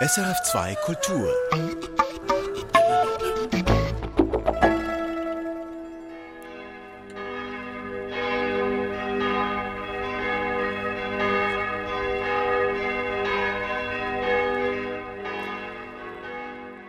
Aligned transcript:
SRF2 0.00 0.76
Kultur. 0.76 1.28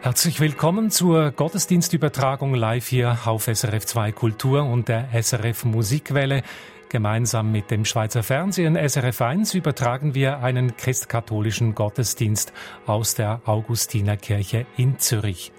Herzlich 0.01 0.39
willkommen 0.39 0.91
zur 0.91 1.31
Gottesdienstübertragung 1.31 2.53
live 2.53 2.85
hier 2.85 3.17
auf 3.25 3.45
SRF 3.45 3.87
2 3.87 4.11
Kultur 4.11 4.65
und 4.65 4.87
der 4.87 5.09
SRF 5.19 5.65
Musikwelle. 5.65 6.43
Gemeinsam 6.89 7.51
mit 7.51 7.69
dem 7.69 7.85
Schweizer 7.85 8.23
Fernsehen 8.23 8.75
SRF 8.75 9.21
1 9.21 9.53
übertragen 9.53 10.15
wir 10.15 10.39
einen 10.39 10.75
christkatholischen 10.75 11.75
Gottesdienst 11.75 12.51
aus 12.87 13.13
der 13.13 13.41
Augustinerkirche 13.45 14.65
in 14.75 14.97
Zürich. 14.97 15.51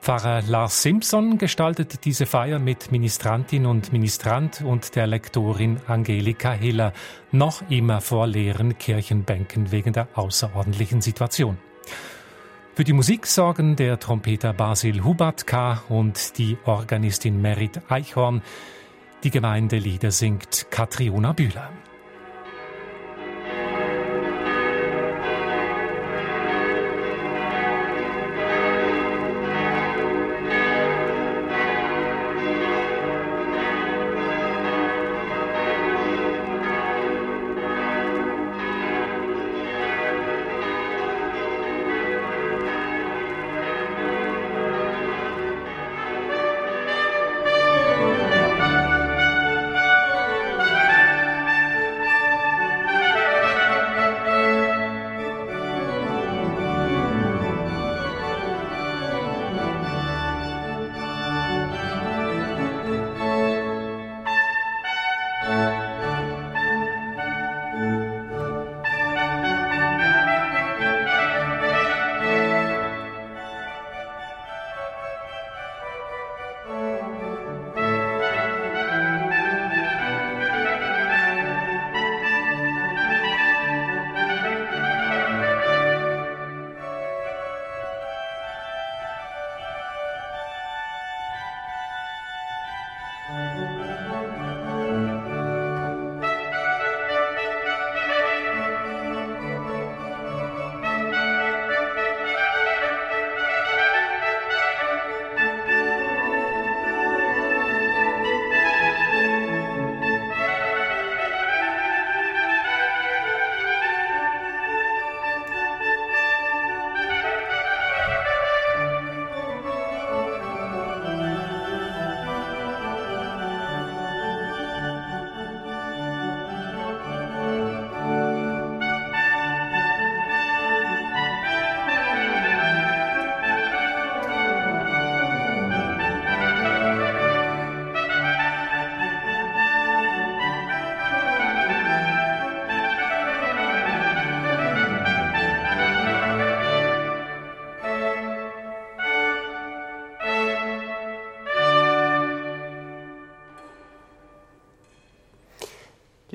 Pfarrer 0.00 0.42
Lars 0.42 0.82
Simpson 0.82 1.38
gestaltet 1.38 2.04
diese 2.04 2.26
Feier 2.26 2.58
mit 2.58 2.90
Ministrantin 2.90 3.66
und 3.66 3.92
Ministrant 3.92 4.62
und 4.62 4.96
der 4.96 5.06
Lektorin 5.06 5.80
Angelika 5.86 6.52
Hiller, 6.52 6.92
noch 7.30 7.62
immer 7.70 8.00
vor 8.00 8.26
leeren 8.26 8.78
Kirchenbänken 8.78 9.70
wegen 9.70 9.92
der 9.92 10.08
außerordentlichen 10.14 11.00
Situation. 11.02 11.58
Für 12.74 12.84
die 12.84 12.92
Musik 12.92 13.26
sorgen 13.26 13.76
der 13.76 14.00
Trompeter 14.00 14.52
Basil 14.52 15.04
Hubatka 15.04 15.82
und 15.88 16.36
die 16.38 16.58
Organistin 16.64 17.40
Merit 17.40 17.80
Eichhorn. 17.88 18.42
Die 19.24 19.30
Gemeindelieder 19.30 20.12
singt 20.12 20.70
Katriona 20.70 21.32
Bühler. 21.32 21.72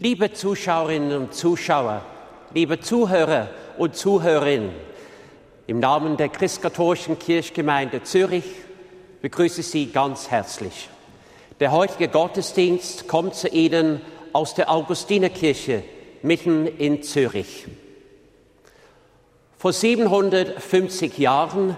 Liebe 0.04 0.34
Zuschauerinnen 0.34 1.16
und 1.16 1.34
Zuschauer, 1.34 2.04
liebe 2.54 2.82
Zuhörer 2.82 3.48
und 3.78 3.96
Zuhörerinnen, 3.96 4.72
im 5.66 5.80
Namen 5.80 6.18
der 6.18 6.28
Christkatholischen 6.28 7.18
Kirchgemeinde 7.18 8.04
Zürich 8.04 8.44
begrüße 9.22 9.62
ich 9.62 9.68
Sie 9.68 9.86
ganz 9.86 10.30
herzlich. 10.30 10.90
Der 11.62 11.72
heutige 11.72 12.10
Gottesdienst 12.10 13.08
kommt 13.08 13.36
zu 13.36 13.48
Ihnen 13.48 14.02
aus 14.34 14.56
der 14.56 14.70
Augustinerkirche 14.70 15.86
mitten 16.22 16.68
in 16.68 17.02
Zürich. 17.02 17.66
Vor 19.58 19.72
750 19.72 21.18
Jahren 21.18 21.78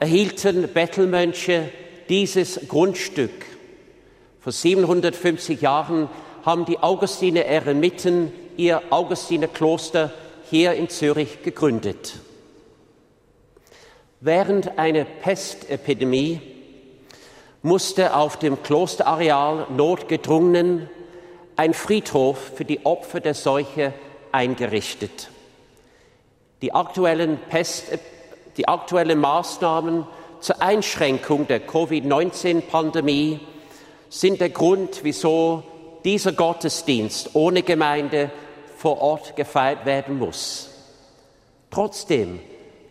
erhielten 0.00 0.68
Bettelmönche 0.68 1.70
dieses 2.10 2.68
Grundstück. 2.68 3.46
Vor 4.40 4.52
750 4.52 5.62
Jahren 5.62 6.10
haben 6.44 6.64
die 6.64 6.78
Augustiner 6.78 7.44
Eremiten 7.44 8.32
ihr 8.56 8.82
Augustinerkloster 8.90 10.12
hier 10.50 10.74
in 10.74 10.88
Zürich 10.88 11.42
gegründet. 11.42 12.14
Während 14.20 14.78
einer 14.78 15.04
Pestepidemie 15.04 16.40
musste 17.62 18.14
auf 18.14 18.38
dem 18.38 18.62
Klosterareal 18.62 19.66
notgedrungen 19.74 20.88
ein 21.56 21.72
Friedhof 21.72 22.52
für 22.56 22.64
die 22.64 22.84
Opfer 22.84 23.20
der 23.20 23.34
Seuche 23.34 23.94
eingerichtet. 24.32 25.30
Die 26.62 26.74
aktuellen, 26.74 27.38
Pest, 27.48 27.98
die 28.56 28.68
aktuellen 28.68 29.18
Maßnahmen 29.18 30.06
zur 30.40 30.60
Einschränkung 30.60 31.46
der 31.46 31.60
Covid-19-Pandemie 31.60 33.40
sind 34.10 34.40
der 34.40 34.50
Grund, 34.50 35.00
wieso 35.02 35.62
dieser 36.04 36.32
Gottesdienst 36.32 37.30
ohne 37.34 37.62
Gemeinde 37.62 38.30
vor 38.76 39.00
Ort 39.00 39.36
gefeiert 39.36 39.86
werden 39.86 40.18
muss. 40.18 40.70
Trotzdem 41.70 42.40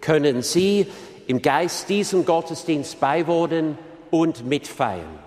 können 0.01 0.41
Sie 0.41 0.87
im 1.27 1.41
Geist 1.41 1.89
diesem 1.89 2.25
Gottesdienst 2.25 2.99
beiwohnen 2.99 3.77
und 4.11 4.45
mitfeiern. 4.45 5.19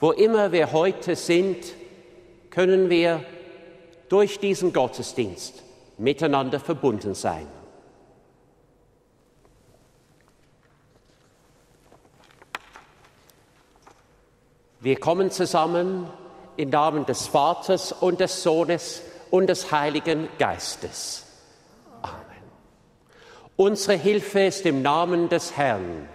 Wo 0.00 0.10
immer 0.10 0.52
wir 0.52 0.72
heute 0.72 1.16
sind, 1.16 1.56
können 2.50 2.90
wir 2.90 3.24
durch 4.08 4.38
diesen 4.38 4.72
Gottesdienst 4.72 5.62
miteinander 5.96 6.60
verbunden 6.60 7.14
sein. 7.14 7.46
Wir 14.80 15.00
kommen 15.00 15.30
zusammen 15.30 16.10
im 16.56 16.70
Namen 16.70 17.06
des 17.06 17.26
Vaters 17.26 17.92
und 17.92 18.20
des 18.20 18.42
Sohnes 18.42 19.02
und 19.30 19.48
des 19.48 19.72
Heiligen 19.72 20.28
Geistes. 20.38 21.24
Amen. 22.02 22.14
Unsere 23.56 23.96
Hilfe 23.98 24.40
ist 24.40 24.64
im 24.66 24.82
Namen 24.82 25.28
des 25.28 25.56
Herrn. 25.56 26.08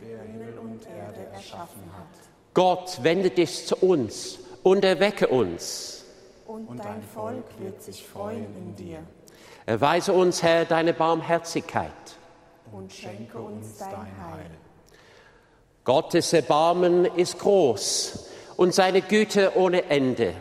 Der 0.00 0.22
Himmel 0.22 0.58
und 0.58 0.86
Erde 0.86 1.26
erschaffen 1.32 1.82
hat. 1.96 2.06
Gott 2.54 3.02
wende 3.02 3.30
dich 3.30 3.66
zu 3.66 3.76
uns 3.76 4.38
und 4.62 4.84
erwecke 4.84 5.28
uns. 5.28 6.04
Und 6.46 6.78
dein 6.78 7.02
Volk 7.02 7.44
wird 7.58 7.82
sich 7.82 8.06
freuen 8.06 8.46
in 8.56 8.76
dir. 8.76 8.98
Erweise 9.66 10.12
uns, 10.12 10.42
Herr, 10.42 10.64
deine 10.64 10.92
Barmherzigkeit. 10.92 11.92
und 12.72 12.92
schenke 12.92 13.38
uns 13.38 13.78
dein 13.78 13.90
Heil. 13.92 14.50
Gottes 15.84 16.32
Erbarmen 16.32 17.04
ist 17.04 17.38
groß 17.38 18.30
und 18.60 18.74
seine 18.74 19.00
Güte 19.00 19.52
ohne 19.54 19.88
Ende. 19.88 20.34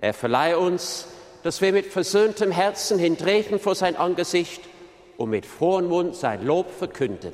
Er 0.00 0.14
verleihe 0.14 0.56
uns, 0.56 1.08
dass 1.42 1.60
wir 1.60 1.72
mit 1.72 1.86
versöhntem 1.86 2.52
Herzen 2.52 2.96
hintreten 2.96 3.58
vor 3.58 3.74
sein 3.74 3.96
Angesicht 3.96 4.60
und 5.16 5.30
mit 5.30 5.46
frohem 5.46 5.88
Mund 5.88 6.14
sein 6.14 6.46
Lob 6.46 6.70
verkünden. 6.70 7.32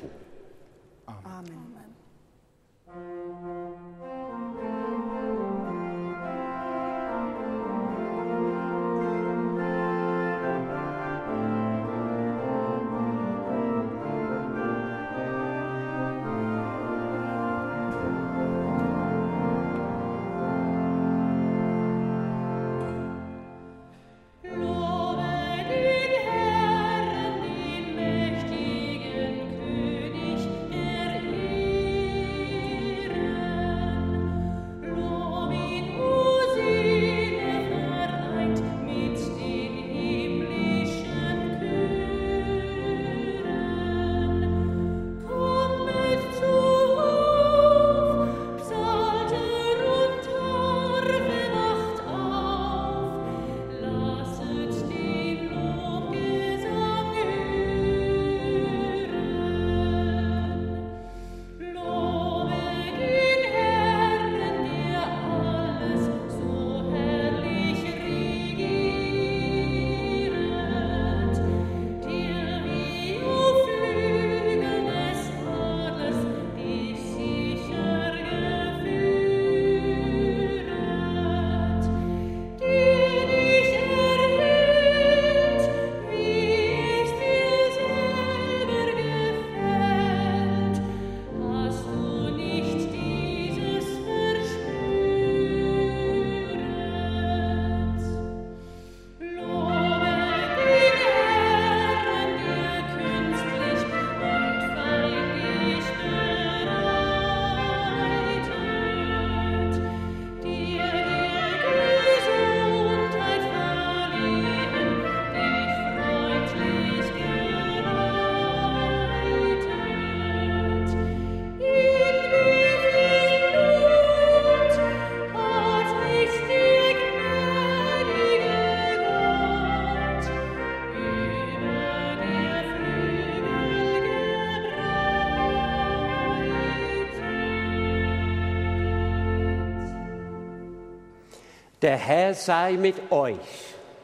Der 141.87 141.95
Herr 141.95 142.33
sei 142.33 142.73
mit 142.73 143.13
euch. 143.13 143.37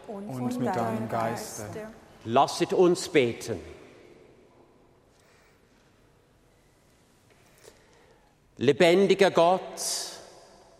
Und 0.07 0.57
mit 0.57 0.73
deinem 0.73 1.09
Geiste. 1.09 1.65
Lasset 2.23 2.71
uns 2.71 3.09
beten. 3.09 3.59
Lebendiger 8.55 9.31
Gott, 9.31 9.59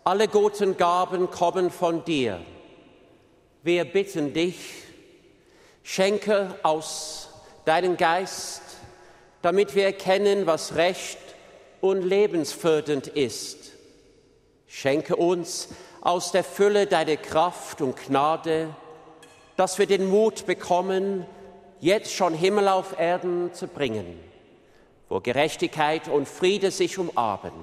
alle 0.06 0.30
guten 0.30 0.78
Gaben 0.78 1.30
kommen 1.30 1.72
von 1.72 2.06
dir. 2.06 2.40
Wir 3.64 3.84
bitten 3.84 4.32
dich, 4.32 4.86
schenke 5.84 6.58
aus 6.64 7.28
deinen 7.66 7.98
Geist, 7.98 8.62
damit 9.42 9.76
wir 9.76 9.84
erkennen, 9.88 10.46
was 10.48 10.76
recht 10.76 11.20
und 11.82 12.02
lebensfördernd 12.02 13.08
ist. 13.08 13.74
Schenke 14.68 15.18
uns 15.18 15.68
aus 16.04 16.34
der 16.34 16.44
Fülle 16.44 16.86
deiner 16.86 17.16
Kraft 17.16 17.82
und 17.82 17.96
Gnade, 17.96 18.70
dass 19.56 19.80
wir 19.80 19.86
den 19.88 20.10
Mut 20.10 20.46
bekommen, 20.46 21.26
jetzt 21.80 22.14
schon 22.14 22.34
Himmel 22.34 22.68
auf 22.68 23.00
Erden 23.00 23.54
zu 23.54 23.68
bringen, 23.68 24.20
wo 25.08 25.22
Gerechtigkeit 25.22 26.10
und 26.10 26.28
Friede 26.28 26.72
sich 26.72 27.00
umarmen. 27.00 27.54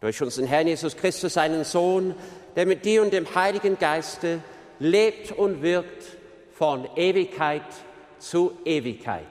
Durch 0.00 0.22
unseren 0.22 0.46
Herrn 0.46 0.68
Jesus 0.68 0.96
Christus, 0.96 1.34
seinen 1.34 1.64
Sohn, 1.64 2.14
der 2.56 2.64
mit 2.64 2.86
dir 2.86 3.02
und 3.02 3.12
dem 3.12 3.34
Heiligen 3.34 3.78
Geiste 3.78 4.42
lebt 4.78 5.32
und 5.32 5.60
wirkt 5.60 6.04
von 6.54 6.88
Ewigkeit 6.96 7.62
zu 8.18 8.52
Ewigkeit. 8.64 9.26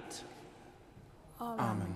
Amen. 1.40 1.80
Gott 1.82 1.87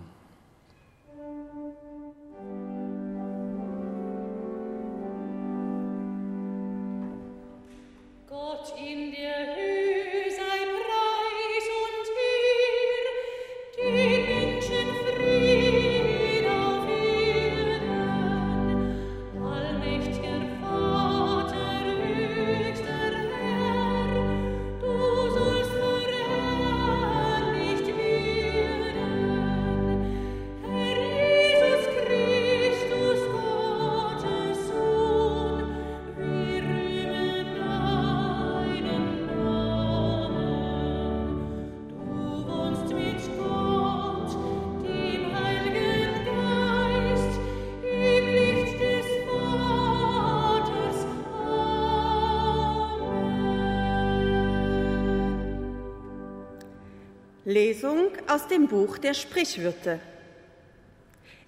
dem 58.52 58.68
Buch 58.68 58.98
der 58.98 59.14
Sprichwörter. 59.14 60.00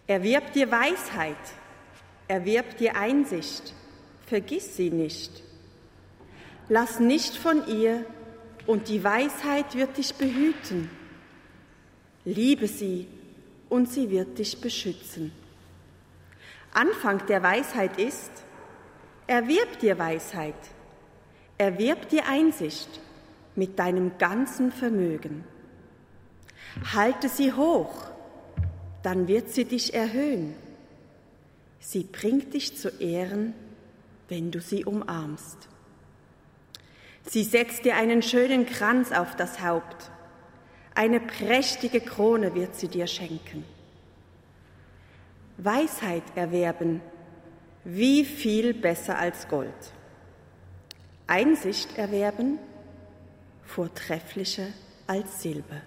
Erwirb 0.08 0.54
dir 0.54 0.72
Weisheit, 0.72 1.38
erwirb 2.28 2.78
dir 2.78 2.96
Einsicht, 2.96 3.74
vergiss 4.26 4.76
sie 4.76 4.90
nicht. 4.90 5.44
Lass 6.70 7.00
nicht 7.00 7.36
von 7.36 7.68
ihr, 7.68 8.06
und 8.66 8.88
die 8.88 9.04
Weisheit 9.04 9.76
wird 9.76 9.98
dich 9.98 10.16
behüten. 10.16 10.90
Liebe 12.24 12.68
sie, 12.68 13.08
und 13.70 13.90
sie 13.90 14.10
wird 14.10 14.40
dich 14.40 14.62
beschützen. 14.62 15.34
Anfang 16.72 17.26
der 17.28 17.44
Weisheit 17.44 18.00
ist, 18.00 18.32
erwirb 19.28 19.80
dir 19.80 19.98
Weisheit, 20.00 20.56
erwirb 21.58 22.08
dir 22.10 22.26
Einsicht, 22.28 23.02
mit 23.56 23.78
deinem 23.78 24.18
ganzen 24.18 24.72
Vermögen. 24.72 25.44
Halte 26.94 27.30
sie 27.30 27.54
hoch, 27.54 27.94
dann 29.04 29.28
wird 29.28 29.50
sie 29.50 29.66
dich 29.66 29.94
erhöhen. 29.94 30.56
Sie 31.80 32.04
bringt 32.04 32.54
dich 32.54 32.78
zu 32.78 32.90
Ehren, 33.02 33.54
wenn 34.30 34.52
du 34.52 34.62
sie 34.62 34.86
umarmst. 34.86 35.70
Sie 37.30 37.44
setzt 37.44 37.86
dir 37.86 37.96
einen 37.96 38.22
schönen 38.22 38.66
Kranz 38.66 39.12
auf 39.12 39.36
das 39.36 39.62
Haupt. 39.62 40.10
Eine 40.96 41.20
prächtige 41.20 42.02
Krone 42.02 42.54
wird 42.56 42.76
sie 42.76 42.88
dir 42.88 43.08
schenken. 43.08 43.66
Weisheit 45.58 46.24
erwerben, 46.36 47.02
wie 47.84 48.26
viel 48.26 48.74
besser 48.74 49.18
als 49.18 49.48
Gold. 49.48 49.74
Einsicht 51.28 51.98
erwerben, 51.98 52.60
vortrefflicher 53.64 54.68
als 55.08 55.42
Silber. 55.42 55.82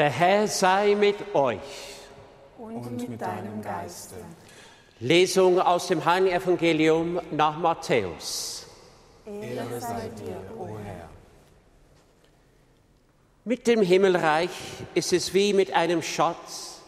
Der 0.00 0.08
Herr 0.08 0.48
sei 0.48 0.94
mit 0.94 1.34
euch. 1.34 1.58
und 2.56 3.06
mit 3.06 3.20
deinem 3.20 3.60
Geiste. 3.60 4.14
Lesung 4.98 5.60
aus 5.60 5.88
dem 5.88 6.02
Heiligen 6.02 6.34
Evangelium 6.34 7.20
nach 7.30 7.58
Matthäus. 7.58 8.64
Ehre 9.26 9.78
sei 9.78 10.08
dir, 10.18 10.40
o 10.58 10.68
Herr. 10.68 11.10
Mit 13.44 13.66
dem 13.66 13.82
Himmelreich 13.82 14.48
ist 14.94 15.12
es 15.12 15.34
wie 15.34 15.52
mit 15.52 15.74
einem 15.74 16.00
Schatz, 16.00 16.80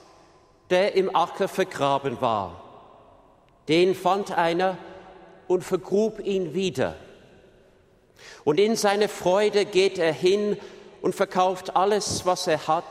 der 0.71 0.95
im 0.95 1.15
Acker 1.15 1.49
vergraben 1.49 2.19
war. 2.23 2.63
Den 3.69 3.95
fand 3.95 4.33
einer 4.33 4.79
und 5.49 5.65
vergrub 5.65 6.19
ihn 6.19 6.55
wieder. 6.55 6.95
Und 8.45 8.59
in 8.59 8.75
seine 8.75 9.09
Freude 9.09 9.67
geht 9.67 9.99
er 9.99 10.15
hin 10.15 10.57
und 11.03 11.15
verkauft 11.15 11.77
alles, 11.77 12.25
was 12.25 12.47
er 12.47 12.67
hat, 12.67 12.85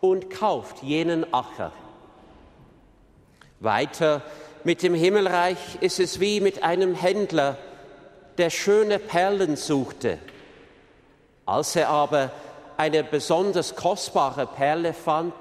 und 0.00 0.28
kauft 0.28 0.82
jenen 0.82 1.32
Acker. 1.32 1.72
Weiter 3.60 4.22
mit 4.62 4.82
dem 4.82 4.94
Himmelreich 4.94 5.78
ist 5.80 5.98
es 5.98 6.20
wie 6.20 6.40
mit 6.40 6.62
einem 6.62 6.94
Händler, 6.94 7.56
der 8.36 8.50
schöne 8.50 8.98
Perlen 8.98 9.56
suchte. 9.56 10.18
Als 11.46 11.74
er 11.76 11.88
aber 11.88 12.30
eine 12.76 13.02
besonders 13.02 13.74
kostbare 13.74 14.46
Perle 14.46 14.92
fand, 14.92 15.34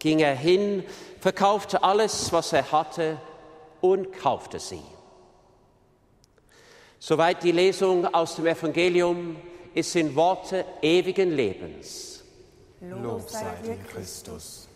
ging 0.00 0.18
er 0.18 0.34
hin, 0.34 0.84
verkaufte 1.20 1.82
alles, 1.84 2.32
was 2.32 2.52
er 2.52 2.72
hatte 2.72 3.18
und 3.80 4.12
kaufte 4.12 4.58
sie. 4.58 4.82
Soweit 6.98 7.44
die 7.44 7.52
Lesung 7.52 8.12
aus 8.12 8.36
dem 8.36 8.46
Evangelium, 8.46 9.36
es 9.78 9.92
sind 9.92 10.16
Worte 10.16 10.64
ewigen 10.82 11.30
Lebens. 11.30 12.24
Lob 12.80 13.28
sei 13.28 13.54
dir, 13.64 13.76
Christus. 13.76 14.67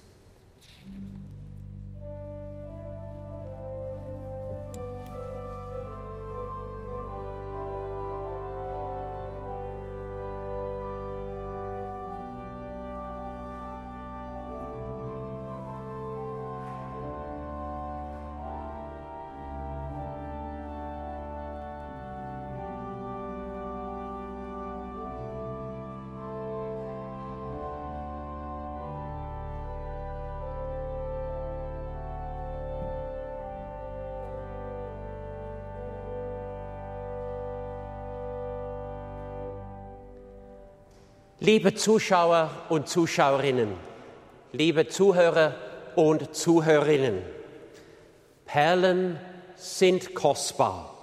Liebe 41.44 41.74
Zuschauer 41.74 42.52
und 42.68 42.88
Zuschauerinnen, 42.88 43.72
liebe 44.52 44.86
Zuhörer 44.86 45.56
und 45.96 46.36
Zuhörerinnen, 46.36 47.20
Perlen 48.46 49.18
sind 49.56 50.14
kostbar. 50.14 50.94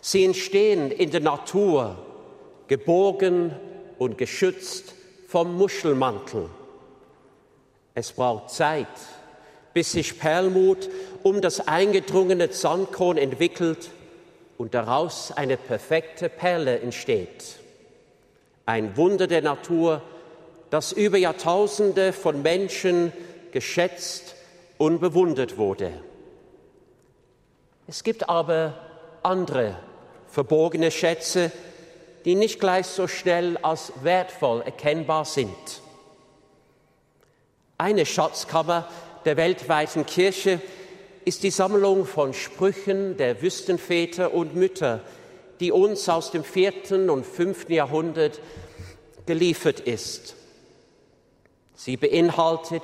Sie 0.00 0.24
entstehen 0.24 0.92
in 0.92 1.10
der 1.10 1.22
Natur, 1.22 1.98
geborgen 2.68 3.52
und 3.98 4.16
geschützt 4.16 4.94
vom 5.26 5.56
Muschelmantel. 5.56 6.48
Es 7.94 8.12
braucht 8.12 8.50
Zeit, 8.50 8.86
bis 9.72 9.90
sich 9.90 10.20
Perlmut 10.20 10.88
um 11.24 11.40
das 11.40 11.66
eingedrungene 11.66 12.52
Sandkorn 12.52 13.16
entwickelt 13.18 13.90
und 14.56 14.72
daraus 14.72 15.32
eine 15.32 15.56
perfekte 15.56 16.28
Perle 16.28 16.78
entsteht. 16.78 17.63
Ein 18.66 18.96
Wunder 18.96 19.26
der 19.26 19.42
Natur, 19.42 20.02
das 20.70 20.92
über 20.92 21.18
Jahrtausende 21.18 22.12
von 22.12 22.42
Menschen 22.42 23.12
geschätzt 23.52 24.34
und 24.78 25.00
bewundert 25.00 25.58
wurde. 25.58 25.92
Es 27.86 28.02
gibt 28.02 28.28
aber 28.28 28.74
andere 29.22 29.76
verborgene 30.26 30.90
Schätze, 30.90 31.52
die 32.24 32.34
nicht 32.34 32.58
gleich 32.58 32.86
so 32.86 33.06
schnell 33.06 33.58
als 33.58 33.92
wertvoll 34.02 34.62
erkennbar 34.62 35.24
sind. 35.24 35.82
Eine 37.76 38.06
Schatzkammer 38.06 38.88
der 39.24 39.36
weltweiten 39.36 40.06
Kirche 40.06 40.60
ist 41.24 41.42
die 41.42 41.50
Sammlung 41.50 42.06
von 42.06 42.32
Sprüchen 42.32 43.16
der 43.16 43.42
Wüstenväter 43.42 44.32
und 44.32 44.54
Mütter, 44.54 45.00
die 45.60 45.72
uns 45.72 46.08
aus 46.08 46.30
dem 46.30 46.44
vierten 46.44 47.10
und 47.10 47.24
fünften 47.24 47.72
Jahrhundert 47.72 48.40
geliefert 49.26 49.80
ist. 49.80 50.34
Sie 51.74 51.96
beinhaltet 51.96 52.82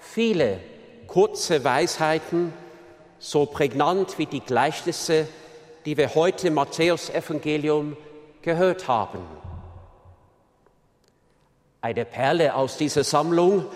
viele 0.00 0.60
kurze 1.06 1.62
Weisheiten, 1.64 2.52
so 3.18 3.46
prägnant 3.46 4.18
wie 4.18 4.26
die 4.26 4.40
Gleichnisse, 4.40 5.28
die 5.84 5.96
wir 5.96 6.14
heute 6.14 6.48
im 6.48 6.54
Matthäusevangelium 6.54 7.96
gehört 8.42 8.88
haben. 8.88 9.20
Eine 11.80 12.04
Perle 12.04 12.54
aus 12.54 12.76
dieser 12.76 13.04
Sammlung, 13.04 13.66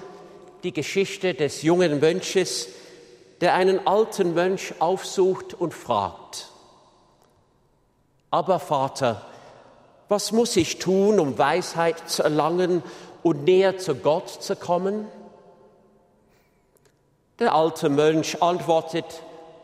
die 0.62 0.72
Geschichte 0.72 1.34
des 1.34 1.62
jungen 1.62 2.00
Mönches, 2.00 2.68
der 3.40 3.54
einen 3.54 3.86
alten 3.86 4.34
Mönch 4.34 4.74
aufsucht 4.80 5.54
und 5.54 5.74
fragt, 5.74 6.48
aber 8.36 8.60
Vater, 8.60 9.22
was 10.10 10.30
muss 10.30 10.56
ich 10.56 10.78
tun, 10.78 11.18
um 11.18 11.38
Weisheit 11.38 12.06
zu 12.06 12.22
erlangen 12.22 12.82
und 13.22 13.44
näher 13.44 13.78
zu 13.78 13.94
Gott 13.94 14.28
zu 14.28 14.56
kommen? 14.56 15.08
Der 17.38 17.54
alte 17.54 17.88
Mönch 17.88 18.42
antwortet 18.42 19.06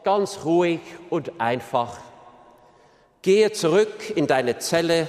ganz 0.04 0.46
ruhig 0.46 0.80
und 1.10 1.38
einfach, 1.38 1.98
gehe 3.20 3.52
zurück 3.52 4.08
in 4.16 4.26
deine 4.26 4.58
Zelle 4.58 5.06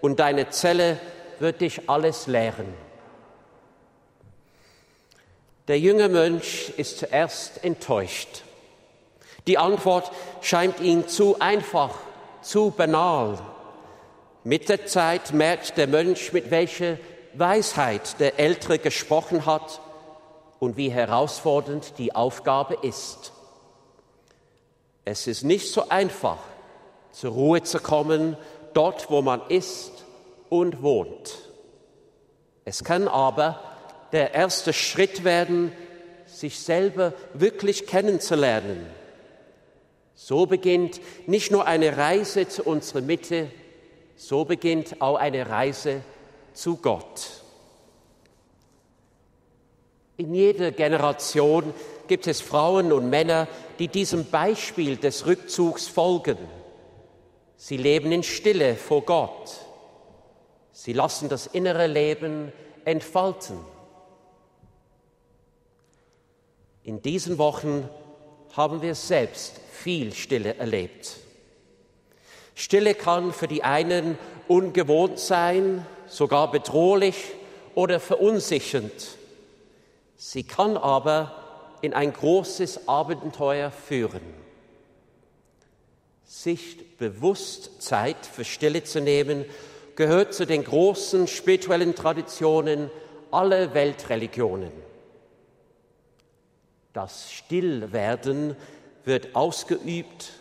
und 0.00 0.18
deine 0.18 0.48
Zelle 0.48 0.98
wird 1.40 1.60
dich 1.60 1.90
alles 1.90 2.26
lehren. 2.26 2.72
Der 5.68 5.78
junge 5.78 6.08
Mönch 6.08 6.72
ist 6.78 7.00
zuerst 7.00 7.62
enttäuscht. 7.62 8.44
Die 9.46 9.58
Antwort 9.58 10.10
scheint 10.40 10.80
ihm 10.80 11.06
zu 11.06 11.38
einfach, 11.38 11.90
zu 12.48 12.70
banal. 12.70 13.38
Mit 14.42 14.70
der 14.70 14.86
Zeit 14.86 15.34
merkt 15.34 15.76
der 15.76 15.86
Mönch, 15.86 16.32
mit 16.32 16.50
welcher 16.50 16.96
Weisheit 17.34 18.18
der 18.20 18.40
Ältere 18.40 18.78
gesprochen 18.78 19.44
hat 19.44 19.82
und 20.58 20.78
wie 20.78 20.90
herausfordernd 20.90 21.98
die 21.98 22.14
Aufgabe 22.14 22.78
ist. 22.80 23.32
Es 25.04 25.26
ist 25.26 25.42
nicht 25.42 25.70
so 25.70 25.90
einfach, 25.90 26.38
zur 27.12 27.32
Ruhe 27.32 27.62
zu 27.64 27.80
kommen, 27.80 28.34
dort, 28.72 29.10
wo 29.10 29.20
man 29.20 29.42
ist 29.50 30.06
und 30.48 30.82
wohnt. 30.82 31.50
Es 32.64 32.82
kann 32.82 33.08
aber 33.08 33.60
der 34.12 34.32
erste 34.32 34.72
Schritt 34.72 35.22
werden, 35.22 35.70
sich 36.24 36.60
selber 36.60 37.12
wirklich 37.34 37.86
kennenzulernen. 37.86 38.97
So 40.20 40.46
beginnt 40.46 41.00
nicht 41.28 41.52
nur 41.52 41.66
eine 41.66 41.96
Reise 41.96 42.48
zu 42.48 42.64
unserer 42.64 43.02
Mitte, 43.02 43.52
so 44.16 44.44
beginnt 44.44 45.00
auch 45.00 45.14
eine 45.14 45.48
Reise 45.48 46.02
zu 46.54 46.76
Gott. 46.78 47.44
In 50.16 50.34
jeder 50.34 50.72
Generation 50.72 51.72
gibt 52.08 52.26
es 52.26 52.40
Frauen 52.40 52.90
und 52.90 53.08
Männer, 53.08 53.46
die 53.78 53.86
diesem 53.86 54.28
Beispiel 54.28 54.96
des 54.96 55.24
Rückzugs 55.24 55.86
folgen. 55.86 56.36
Sie 57.56 57.76
leben 57.76 58.10
in 58.10 58.24
Stille 58.24 58.74
vor 58.74 59.02
Gott. 59.02 59.52
Sie 60.72 60.94
lassen 60.94 61.28
das 61.28 61.46
innere 61.46 61.86
Leben 61.86 62.52
entfalten. 62.84 63.60
In 66.82 67.02
diesen 67.02 67.38
Wochen 67.38 67.88
haben 68.58 68.82
wir 68.82 68.96
selbst 68.96 69.60
viel 69.70 70.12
Stille 70.12 70.56
erlebt. 70.56 71.14
Stille 72.56 72.96
kann 72.96 73.32
für 73.32 73.46
die 73.46 73.62
einen 73.62 74.18
ungewohnt 74.48 75.20
sein, 75.20 75.86
sogar 76.08 76.50
bedrohlich 76.50 77.16
oder 77.76 78.00
verunsichernd. 78.00 78.92
Sie 80.16 80.42
kann 80.42 80.76
aber 80.76 81.76
in 81.82 81.94
ein 81.94 82.12
großes 82.12 82.88
Abenteuer 82.88 83.70
führen. 83.70 84.22
Sich 86.24 86.96
bewusst 86.96 87.80
Zeit 87.80 88.26
für 88.26 88.44
Stille 88.44 88.82
zu 88.82 89.00
nehmen, 89.00 89.44
gehört 89.94 90.34
zu 90.34 90.46
den 90.46 90.64
großen 90.64 91.28
spirituellen 91.28 91.94
Traditionen 91.94 92.90
aller 93.30 93.72
Weltreligionen. 93.72 94.87
Das 96.98 97.30
Stillwerden 97.30 98.56
wird 99.04 99.36
ausgeübt, 99.36 100.32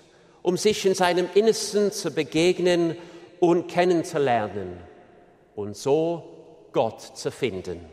um 0.41 0.57
sich 0.57 0.87
in 0.87 0.95
seinem 0.95 1.29
Innersten 1.35 1.91
zu 1.91 2.09
begegnen 2.09 2.97
und 3.39 3.67
kennenzulernen 3.67 4.79
und 5.55 5.77
so 5.77 6.23
Gott 6.71 7.15
zu 7.15 7.29
finden. 7.29 7.85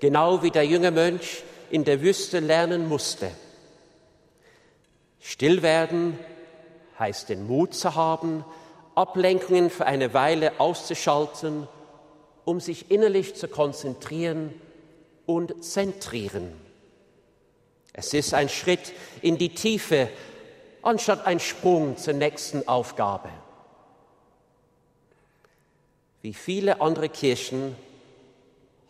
Genau 0.00 0.42
wie 0.42 0.50
der 0.50 0.64
junge 0.66 0.90
Mönch 0.90 1.44
in 1.70 1.84
der 1.84 2.02
Wüste 2.02 2.40
lernen 2.40 2.88
musste. 2.88 3.30
Stillwerden 5.20 6.18
heißt 6.98 7.28
den 7.28 7.46
Mut 7.46 7.72
zu 7.72 7.94
haben, 7.94 8.44
Ablenkungen 8.96 9.70
für 9.70 9.86
eine 9.86 10.12
Weile 10.12 10.58
auszuschalten, 10.58 11.68
um 12.44 12.58
sich 12.58 12.90
innerlich 12.90 13.36
zu 13.36 13.46
konzentrieren 13.46 14.52
und 15.24 15.62
zentrieren. 15.62 16.66
Es 17.98 18.14
ist 18.14 18.32
ein 18.32 18.48
Schritt 18.48 18.92
in 19.22 19.38
die 19.38 19.48
Tiefe, 19.48 20.08
anstatt 20.82 21.26
ein 21.26 21.40
Sprung 21.40 21.96
zur 21.96 22.14
nächsten 22.14 22.68
Aufgabe. 22.68 23.28
Wie 26.22 26.32
viele 26.32 26.80
andere 26.80 27.08
Kirchen 27.08 27.74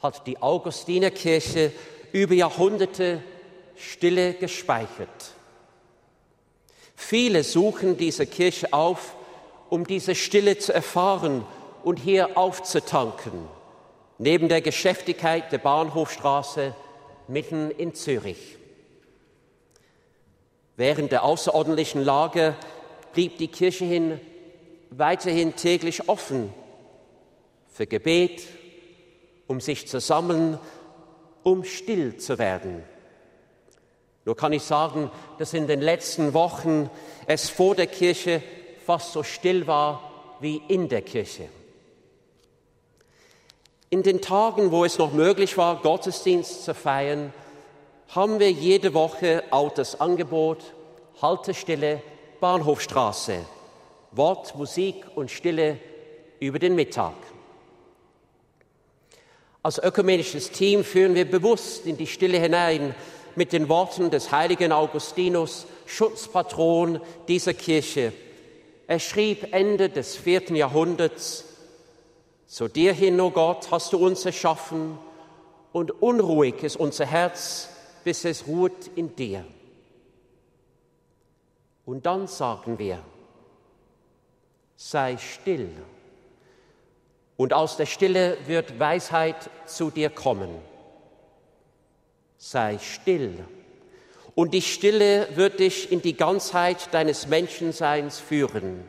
hat 0.02 0.26
die 0.26 0.42
Augustinerkirche 0.42 1.72
über 2.12 2.34
Jahrhunderte 2.34 3.22
Stille 3.78 4.34
gespeichert. 4.34 5.32
Viele 6.94 7.44
suchen 7.44 7.96
diese 7.96 8.26
Kirche 8.26 8.74
auf, 8.74 9.16
um 9.70 9.86
diese 9.86 10.14
Stille 10.14 10.58
zu 10.58 10.74
erfahren 10.74 11.46
und 11.82 11.96
hier 11.98 12.36
aufzutanken, 12.36 13.48
neben 14.18 14.50
der 14.50 14.60
Geschäftigkeit 14.60 15.50
der 15.50 15.58
Bahnhofstraße 15.58 16.74
mitten 17.26 17.70
in 17.70 17.94
Zürich. 17.94 18.57
Während 20.78 21.10
der 21.10 21.24
außerordentlichen 21.24 22.04
Lage 22.04 22.54
blieb 23.12 23.36
die 23.38 23.48
Kirche 23.48 23.84
hin 23.84 24.20
weiterhin 24.90 25.56
täglich 25.56 26.08
offen 26.08 26.54
für 27.66 27.88
Gebet, 27.88 28.44
um 29.48 29.60
sich 29.60 29.88
zu 29.88 29.98
sammeln, 29.98 30.56
um 31.42 31.64
still 31.64 32.18
zu 32.18 32.38
werden. 32.38 32.84
Nur 34.24 34.36
kann 34.36 34.52
ich 34.52 34.62
sagen, 34.62 35.10
dass 35.38 35.52
in 35.52 35.66
den 35.66 35.80
letzten 35.80 36.32
Wochen 36.32 36.88
es 37.26 37.50
vor 37.50 37.74
der 37.74 37.88
Kirche 37.88 38.40
fast 38.86 39.12
so 39.12 39.24
still 39.24 39.66
war 39.66 40.36
wie 40.38 40.62
in 40.68 40.88
der 40.88 41.02
Kirche. 41.02 41.48
In 43.90 44.04
den 44.04 44.20
Tagen, 44.20 44.70
wo 44.70 44.84
es 44.84 44.96
noch 44.96 45.12
möglich 45.12 45.58
war, 45.58 45.82
Gottesdienst 45.82 46.64
zu 46.64 46.72
feiern, 46.72 47.32
haben 48.08 48.40
wir 48.40 48.50
jede 48.50 48.94
Woche 48.94 49.44
auch 49.50 49.72
das 49.72 50.00
Angebot 50.00 50.58
Haltestelle 51.20 52.00
Bahnhofstraße, 52.40 53.44
Wort, 54.12 54.54
Musik 54.56 55.04
und 55.14 55.30
Stille 55.30 55.78
über 56.40 56.58
den 56.58 56.74
Mittag. 56.74 57.14
Als 59.62 59.78
ökumenisches 59.78 60.50
Team 60.52 60.84
führen 60.84 61.14
wir 61.14 61.28
bewusst 61.28 61.84
in 61.86 61.96
die 61.96 62.06
Stille 62.06 62.38
hinein 62.38 62.94
mit 63.34 63.52
den 63.52 63.68
Worten 63.68 64.10
des 64.10 64.30
heiligen 64.32 64.72
Augustinus, 64.72 65.66
Schutzpatron 65.86 67.00
dieser 67.26 67.54
Kirche. 67.54 68.12
Er 68.86 69.00
schrieb 69.00 69.52
Ende 69.52 69.90
des 69.90 70.16
vierten 70.16 70.54
Jahrhunderts, 70.54 71.44
zu 72.46 72.68
dir 72.68 72.94
hin, 72.94 73.20
o 73.20 73.26
oh 73.26 73.30
Gott, 73.30 73.70
hast 73.70 73.92
du 73.92 73.98
uns 73.98 74.24
erschaffen, 74.24 74.98
und 75.72 76.02
unruhig 76.02 76.62
ist 76.62 76.76
unser 76.76 77.04
Herz, 77.04 77.68
bis 78.08 78.24
es 78.24 78.46
ruht 78.46 78.86
in 78.94 79.14
dir. 79.14 79.44
Und 81.84 82.06
dann 82.06 82.26
sagen 82.26 82.78
wir, 82.78 83.04
sei 84.76 85.18
still. 85.18 85.68
Und 87.36 87.52
aus 87.52 87.76
der 87.76 87.84
Stille 87.84 88.38
wird 88.46 88.80
Weisheit 88.80 89.50
zu 89.66 89.90
dir 89.90 90.08
kommen. 90.08 90.48
Sei 92.38 92.78
still. 92.78 93.44
Und 94.34 94.54
die 94.54 94.62
Stille 94.62 95.28
wird 95.34 95.60
dich 95.60 95.92
in 95.92 96.00
die 96.00 96.16
Ganzheit 96.16 96.94
deines 96.94 97.26
Menschenseins 97.26 98.18
führen. 98.18 98.88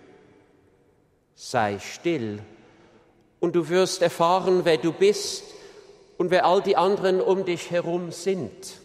sei 1.35 1.77
still 1.79 2.39
und 3.41 3.53
du 3.53 3.67
wirst 3.67 4.01
erfahren, 4.01 4.61
wer 4.63 4.77
du 4.77 4.93
bist 4.93 5.43
und 6.17 6.31
wer 6.31 6.45
all 6.45 6.61
die 6.61 6.77
anderen 6.77 7.19
um 7.19 7.43
dich 7.43 7.69
herum 7.69 8.13
sind. 8.13 8.78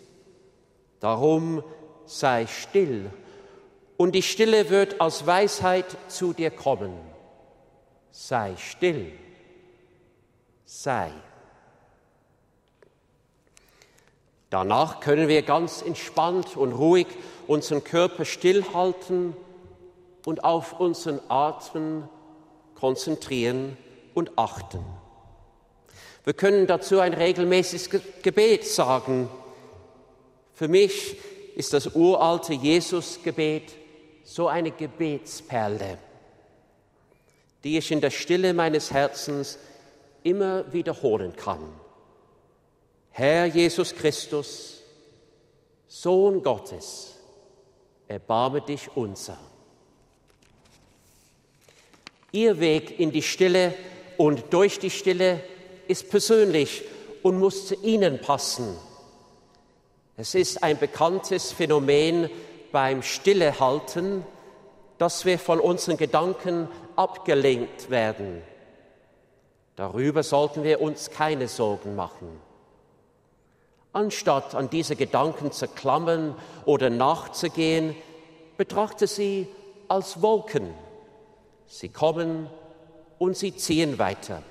Darum 1.05 1.63
sei 2.07 2.47
still 2.47 3.11
und 3.99 4.15
die 4.15 4.23
Stille 4.23 4.71
wird 4.71 5.03
aus 5.03 5.27
Weisheit 5.27 5.85
zu 6.09 6.33
dir 6.33 6.51
kommen. 6.51 6.99
Sei 8.11 8.55
still, 8.57 9.13
sei. 10.65 11.11
Danach 14.49 15.01
können 15.01 15.29
wir 15.29 15.43
ganz 15.43 15.83
entspannt 15.83 16.57
und 16.57 16.73
ruhig 16.73 17.09
unseren 17.47 17.85
Körper 17.85 18.25
stillhalten 18.25 19.37
und 20.25 20.43
auf 20.43 20.81
unseren 20.81 21.21
Atmen 21.29 22.09
konzentrieren 22.77 23.77
und 24.15 24.39
achten. 24.39 24.83
Wir 26.25 26.33
können 26.33 26.67
dazu 26.67 26.99
ein 26.99 27.13
regelmäßiges 27.13 27.91
Gebet 28.23 28.67
sagen. 28.67 29.29
Für 30.55 30.69
mich 30.69 31.17
ist 31.57 31.73
das 31.73 31.95
uralte 31.95 32.55
Jesusgebet 32.55 33.73
so 34.25 34.49
eine 34.49 34.71
Gebetsperle, 34.71 35.99
die 37.63 37.77
ich 37.79 37.91
in 37.91 38.01
der 38.01 38.11
Stille 38.11 38.55
meines 38.55 38.91
Herzens 38.91 39.59
immer 40.23 40.73
wiederholen 40.73 41.35
kann. 41.37 41.61
Herr 43.11 43.47
Jesus 43.47 43.95
Christus, 43.95 44.81
Sohn 45.87 46.43
Gottes, 46.43 47.15
erbarme 48.09 48.61
dich 48.61 48.89
unser. 48.97 49.39
Ihr 52.33 52.59
Weg 52.59 52.99
in 52.99 53.13
die 53.13 53.23
Stille 53.23 53.75
und 54.17 54.53
durch 54.53 54.79
die 54.79 54.91
Stille 54.91 55.41
ist 55.87 56.11
persönlich 56.11 56.83
und 57.23 57.39
muss 57.39 57.69
zu 57.69 57.75
Ihnen 57.83 58.21
passen. 58.21 58.77
Es 60.17 60.35
ist 60.37 60.63
ein 60.63 60.79
bekanntes 60.79 61.51
Phänomen 61.51 62.31
beim 62.71 63.03
Stillehalten, 63.03 64.25
dass 64.97 65.25
wir 65.25 65.41
von 65.41 65.59
unseren 65.59 65.97
Gedanken 65.97 66.69
abgelenkt 66.95 67.91
werden. 67.91 68.43
Darüber 69.75 70.23
sollten 70.23 70.63
wir 70.63 70.81
uns 70.81 71.11
keine 71.11 71.49
Sorgen 71.49 71.97
machen. 71.97 72.29
Anstatt 73.93 74.55
an 74.55 74.71
diese 74.71 74.95
Gedanken 74.95 75.51
zu 75.51 75.67
klammern 75.67 76.37
oder 76.65 76.91
nachzugehen, 76.91 77.97
betrachte 78.57 79.09
sie 79.09 79.49
als 79.89 80.23
Wolken. 80.23 80.73
Sie 81.67 81.89
kommen 81.89 82.49
und 83.19 83.37
sie 83.37 83.57
ziehen 83.57 83.99
weiter. 83.99 84.43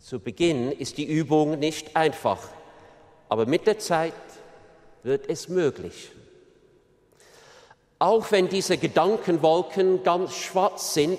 Zu 0.00 0.18
Beginn 0.18 0.72
ist 0.72 0.98
die 0.98 1.04
Übung 1.04 1.60
nicht 1.60 1.94
einfach, 1.94 2.48
aber 3.32 3.46
mit 3.46 3.66
der 3.66 3.78
Zeit 3.78 4.12
wird 5.04 5.26
es 5.26 5.48
möglich. 5.48 6.10
Auch 7.98 8.30
wenn 8.30 8.50
diese 8.50 8.76
Gedankenwolken 8.76 10.02
ganz 10.02 10.34
schwarz 10.34 10.92
sind 10.92 11.18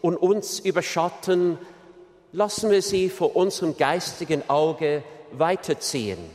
und 0.00 0.16
uns 0.16 0.58
überschatten, 0.58 1.58
lassen 2.32 2.70
wir 2.70 2.80
sie 2.80 3.10
vor 3.10 3.36
unserem 3.36 3.76
geistigen 3.76 4.48
Auge 4.48 5.04
weiterziehen, 5.32 6.30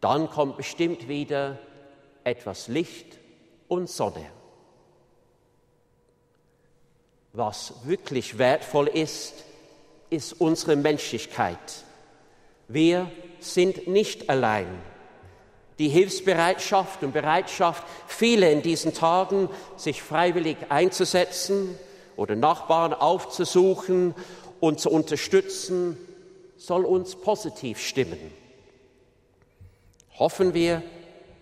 dann 0.00 0.28
kommt 0.28 0.56
bestimmt 0.56 1.06
wieder 1.06 1.60
etwas 2.24 2.66
Licht 2.66 3.16
und 3.68 3.88
Sonne. 3.88 4.26
Was 7.32 7.74
wirklich 7.84 8.38
wertvoll 8.38 8.88
ist, 8.88 9.44
ist 10.10 10.32
unsere 10.40 10.74
Menschlichkeit. 10.74 11.84
Wir 12.66 13.08
sind 13.44 13.86
nicht 13.86 14.28
allein. 14.30 14.66
Die 15.78 15.88
Hilfsbereitschaft 15.88 17.02
und 17.02 17.12
Bereitschaft, 17.12 17.84
viele 18.06 18.50
in 18.50 18.62
diesen 18.62 18.92
Tagen 18.92 19.48
sich 19.76 20.02
freiwillig 20.02 20.56
einzusetzen 20.68 21.78
oder 22.16 22.36
Nachbarn 22.36 22.92
aufzusuchen 22.92 24.14
und 24.60 24.78
zu 24.78 24.90
unterstützen, 24.90 25.96
soll 26.58 26.84
uns 26.84 27.16
positiv 27.16 27.80
stimmen. 27.80 28.18
Hoffen 30.18 30.52
wir, 30.52 30.82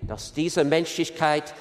dass 0.03 0.33
diese 0.33 0.63
Menschlichkeit 0.63 1.55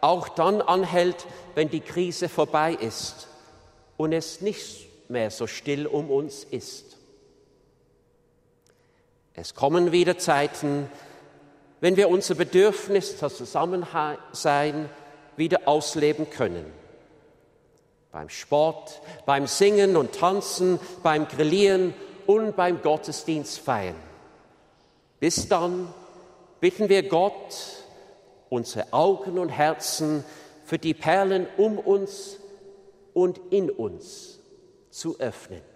auch 0.00 0.28
dann 0.28 0.60
anhält, 0.60 1.26
wenn 1.54 1.70
die 1.70 1.80
Krise 1.80 2.28
vorbei 2.28 2.74
ist 2.74 3.28
und 3.96 4.12
es 4.12 4.40
nicht 4.40 4.86
mehr 5.08 5.30
so 5.30 5.46
still 5.46 5.86
um 5.86 6.10
uns 6.10 6.44
ist. 6.44 6.87
Es 9.40 9.54
kommen 9.54 9.92
wieder 9.92 10.18
Zeiten, 10.18 10.90
wenn 11.80 11.96
wir 11.96 12.08
unser 12.08 12.34
Bedürfnis 12.34 13.18
das 13.18 13.36
Zusammensein 13.36 14.90
wieder 15.36 15.60
ausleben 15.66 16.28
können. 16.28 16.64
Beim 18.10 18.28
Sport, 18.30 19.00
beim 19.26 19.46
Singen 19.46 19.96
und 19.96 20.12
Tanzen, 20.12 20.80
beim 21.04 21.28
Grillieren 21.28 21.94
und 22.26 22.56
beim 22.56 22.82
Gottesdienst 22.82 23.60
feiern. 23.60 23.94
Bis 25.20 25.48
dann 25.48 25.94
bitten 26.58 26.88
wir 26.88 27.08
Gott, 27.08 27.84
unsere 28.48 28.92
Augen 28.92 29.38
und 29.38 29.50
Herzen 29.50 30.24
für 30.64 30.78
die 30.78 30.94
Perlen 30.94 31.46
um 31.56 31.78
uns 31.78 32.38
und 33.14 33.38
in 33.50 33.70
uns 33.70 34.40
zu 34.90 35.20
öffnen. 35.20 35.67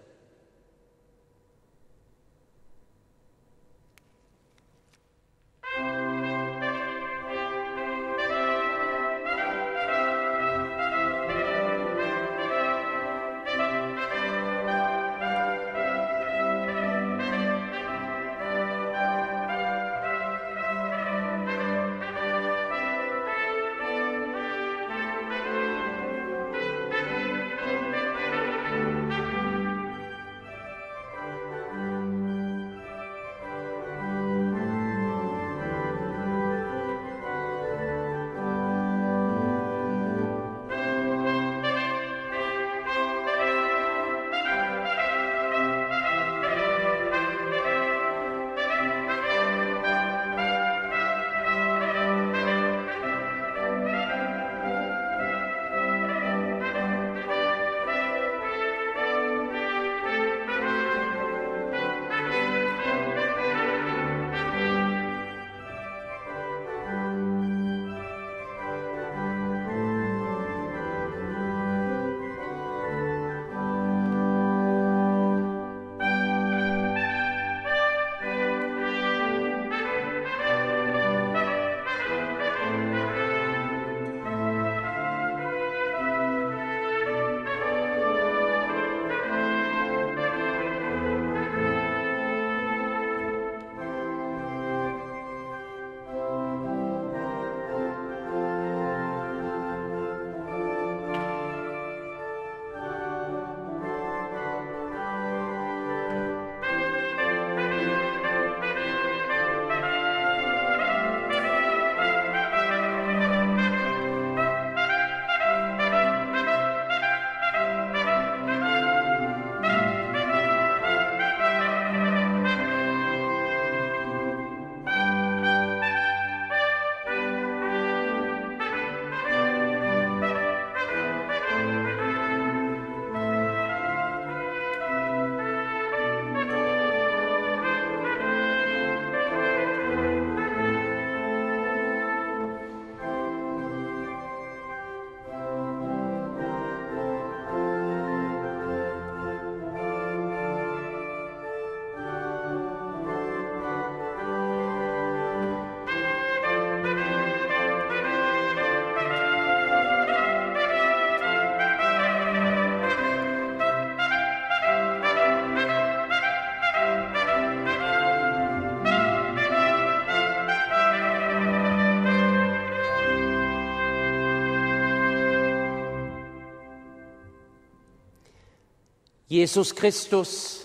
Jesus 179.33 179.73
Christus, 179.73 180.63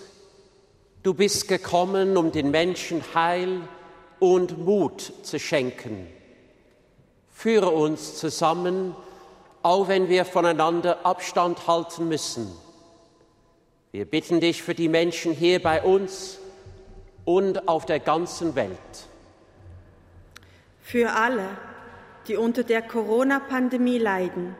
du 1.02 1.14
bist 1.14 1.48
gekommen, 1.48 2.18
um 2.18 2.32
den 2.32 2.50
Menschen 2.50 3.02
Heil 3.14 3.62
und 4.18 4.58
Mut 4.58 5.10
zu 5.22 5.38
schenken. 5.38 6.06
Führe 7.32 7.70
uns 7.70 8.18
zusammen, 8.18 8.94
auch 9.62 9.88
wenn 9.88 10.10
wir 10.10 10.26
voneinander 10.26 11.06
Abstand 11.06 11.66
halten 11.66 12.08
müssen. 12.08 12.52
Wir 13.90 14.04
bitten 14.04 14.38
dich 14.38 14.62
für 14.62 14.74
die 14.74 14.90
Menschen 14.90 15.32
hier 15.32 15.62
bei 15.62 15.82
uns 15.82 16.38
und 17.24 17.68
auf 17.68 17.86
der 17.86 18.00
ganzen 18.00 18.54
Welt. 18.54 19.08
Für 20.82 21.12
alle, 21.12 21.48
die 22.26 22.36
unter 22.36 22.64
der 22.64 22.82
Corona-Pandemie 22.82 23.98
leiden, 23.98 24.54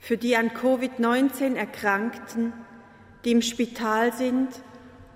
für 0.00 0.16
die 0.16 0.34
an 0.34 0.50
Covid-19 0.50 1.54
Erkrankten, 1.54 2.52
die 3.24 3.32
im 3.32 3.42
Spital 3.42 4.12
sind 4.12 4.48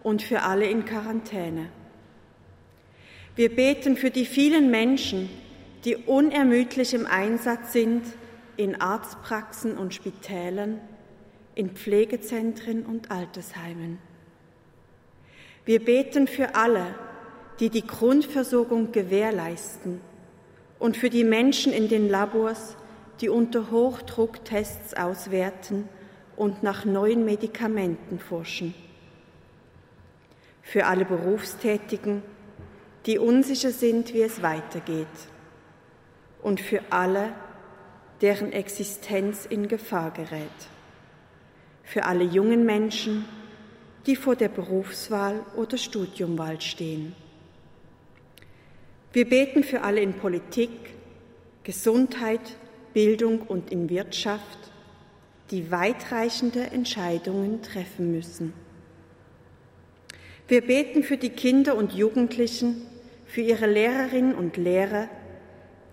und 0.03 0.23
für 0.23 0.43
alle 0.43 0.67
in 0.67 0.85
Quarantäne. 0.85 1.69
Wir 3.37 3.55
beten 3.55 3.97
für 3.97 4.11
die 4.11 4.25
vielen 4.25 4.71
Menschen, 4.71 5.29
die 5.85 5.97
unermüdlich 5.97 6.95
im 6.95 7.07
Einsatz 7.07 7.73
sind 7.73 8.05
in 8.57 8.81
Arztpraxen 8.81 9.79
und 9.79 9.95
Spitälern, 9.95 10.81
in 11.55 11.71
Pflegezentren 11.71 12.85
und 12.85 13.11
Altersheimen. 13.11 13.99
Wir 15.65 15.85
beten 15.85 16.27
für 16.27 16.55
alle, 16.55 16.95
die 17.61 17.69
die 17.69 17.87
Grundversorgung 17.87 18.91
gewährleisten 18.91 20.01
und 20.79 20.97
für 20.97 21.11
die 21.11 21.25
Menschen 21.25 21.73
in 21.73 21.89
den 21.89 22.09
Labors, 22.09 22.77
die 23.21 23.29
unter 23.29 23.71
Hochdruck 23.71 24.45
Tests 24.45 24.95
auswerten 24.95 25.89
und 26.39 26.63
nach 26.63 26.85
neuen 26.85 27.25
Medikamenten 27.25 28.21
forschen. 28.21 28.73
Für 30.63 30.87
alle 30.87 31.05
Berufstätigen, 31.05 32.23
die 33.07 33.19
unsicher 33.19 33.71
sind, 33.71 34.15
wie 34.15 34.23
es 34.23 34.41
weitergeht. 34.41 35.07
Und 36.41 36.61
für 36.61 36.81
alle, 36.91 37.33
deren 38.21 38.53
Existenz 38.53 39.47
in 39.47 39.67
Gefahr 39.67 40.13
gerät. 40.13 40.59
Für 41.83 42.05
alle 42.05 42.25
jungen 42.25 42.65
Menschen, 42.65 43.25
die 44.07 44.15
vor 44.15 44.37
der 44.37 44.49
Berufswahl 44.49 45.41
oder 45.57 45.77
Studiumwahl 45.77 46.61
stehen. 46.61 47.17
Wir 49.13 49.29
beten 49.29 49.65
für 49.65 49.83
alle 49.83 50.01
in 50.01 50.15
Politik, 50.15 50.71
Gesundheit, 51.65 52.57
Bildung 52.95 53.41
und 53.41 53.73
in 53.73 53.89
Wirtschaft, 53.89 54.59
die 55.51 55.71
weitreichende 55.71 56.71
Entscheidungen 56.71 57.63
treffen 57.63 58.13
müssen. 58.13 58.53
Wir 60.47 60.63
beten 60.63 61.03
für 61.03 61.17
die 61.17 61.31
Kinder 61.31 61.77
und 61.77 61.93
Jugendlichen, 61.93 62.83
für 63.27 63.43
ihre 63.43 63.67
Lehrerinnen 63.67 64.35
und 64.35 64.57
Lehrer, 64.57 65.09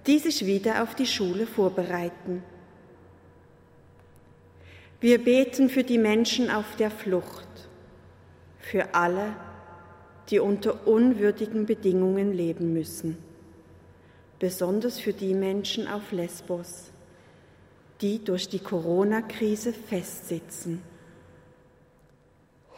die 0.08 0.20
sich 0.20 0.46
wieder 0.46 0.84
auf 0.84 0.96
die 0.96 1.08
Schule 1.08 1.46
vorbereiten. 1.46 2.44
Wir 5.02 5.24
beten 5.24 5.70
für 5.70 5.84
die 5.84 5.98
Menschen 5.98 6.50
auf 6.50 6.78
der 6.78 6.90
Flucht, 6.90 7.48
für 8.60 8.96
alle, 8.96 9.36
die 10.30 10.40
unter 10.40 10.88
unwürdigen 10.88 11.66
Bedingungen 11.66 12.34
leben 12.34 12.74
müssen, 12.74 13.18
besonders 14.40 15.00
für 15.00 15.14
die 15.14 15.34
Menschen 15.34 15.88
auf 15.88 16.12
Lesbos, 16.12 16.92
die 18.06 18.24
durch 18.24 18.48
die 18.48 18.60
Corona-Krise 18.60 19.74
festsitzen. 19.74 20.84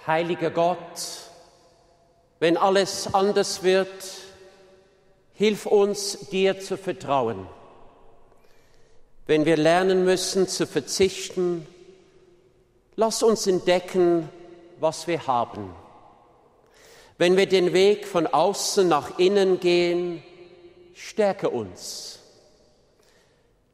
Heiliger 0.08 0.52
Gott, 0.52 0.78
wenn 2.40 2.56
alles 2.56 3.13
anders 3.13 3.62
wird, 3.62 3.90
hilf 5.34 5.66
uns, 5.66 6.30
dir 6.30 6.62
zu 6.62 6.78
vertrauen. 6.78 7.46
Wenn 9.26 9.44
wir 9.44 9.58
lernen 9.58 10.06
müssen 10.06 10.48
zu 10.48 10.66
verzichten, 10.66 11.68
lass 12.96 13.22
uns 13.22 13.48
entdecken, 13.48 14.30
was 14.80 15.08
wir 15.08 15.28
haben. 15.28 15.76
Wenn 17.18 17.36
wir 17.36 17.48
den 17.48 17.74
Weg 17.74 18.08
von 18.08 18.28
außen 18.28 18.88
nach 18.88 19.20
innen 19.20 19.60
gehen, 19.60 20.24
stärke 20.94 21.50
uns, 21.50 22.16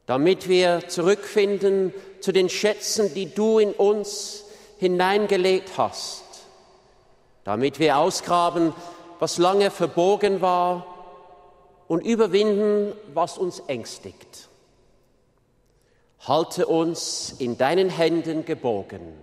damit 0.06 0.48
wir 0.48 0.88
zurückfinden 0.88 1.94
zu 2.20 2.32
den 2.32 2.48
Schätzen, 2.48 3.14
die 3.14 3.34
du 3.34 3.58
in 3.58 3.72
uns 3.72 4.44
hineingelegt 4.78 5.78
hast, 5.78 6.24
damit 7.44 7.78
wir 7.78 7.98
ausgraben, 7.98 8.72
was 9.18 9.38
lange 9.38 9.70
verborgen 9.70 10.40
war 10.40 10.86
und 11.88 12.00
überwinden, 12.04 12.92
was 13.12 13.38
uns 13.38 13.60
ängstigt. 13.66 14.48
Halte 16.20 16.66
uns 16.66 17.34
in 17.38 17.56
deinen 17.58 17.90
Händen 17.90 18.44
geborgen 18.44 19.14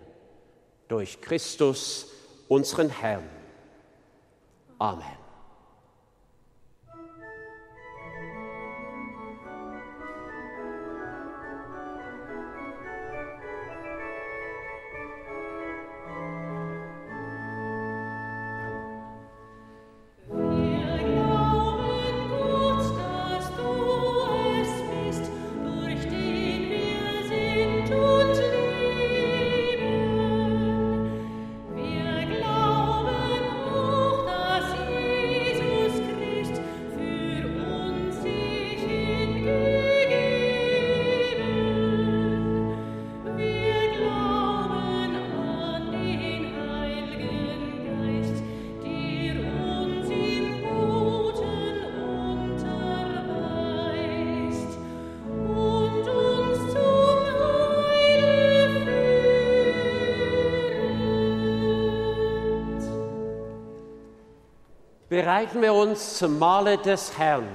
durch 0.88 1.22
Christus, 1.22 2.08
unseren 2.48 2.90
Herrn. 2.90 3.28
Amen. 4.78 5.21
Bereiten 65.32 65.62
wir 65.62 65.74
uns 65.74 66.18
zum 66.18 66.38
Mahle 66.40 66.78
des 66.78 67.18
Herrn. 67.18 67.48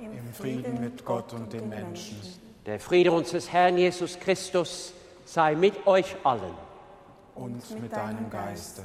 Im 0.00 0.32
Frieden 0.32 0.80
mit 0.80 1.04
Gott 1.04 1.34
und 1.34 1.52
den 1.52 1.68
Menschen. 1.68 2.18
Der 2.64 2.80
Friede 2.80 3.12
unseres 3.12 3.52
Herrn 3.52 3.76
Jesus 3.76 4.18
Christus 4.18 4.94
sei 5.26 5.54
mit 5.54 5.86
euch 5.86 6.16
allen. 6.24 6.54
Und 7.34 7.78
mit 7.78 7.92
deinem 7.92 8.30
Geiste. 8.30 8.84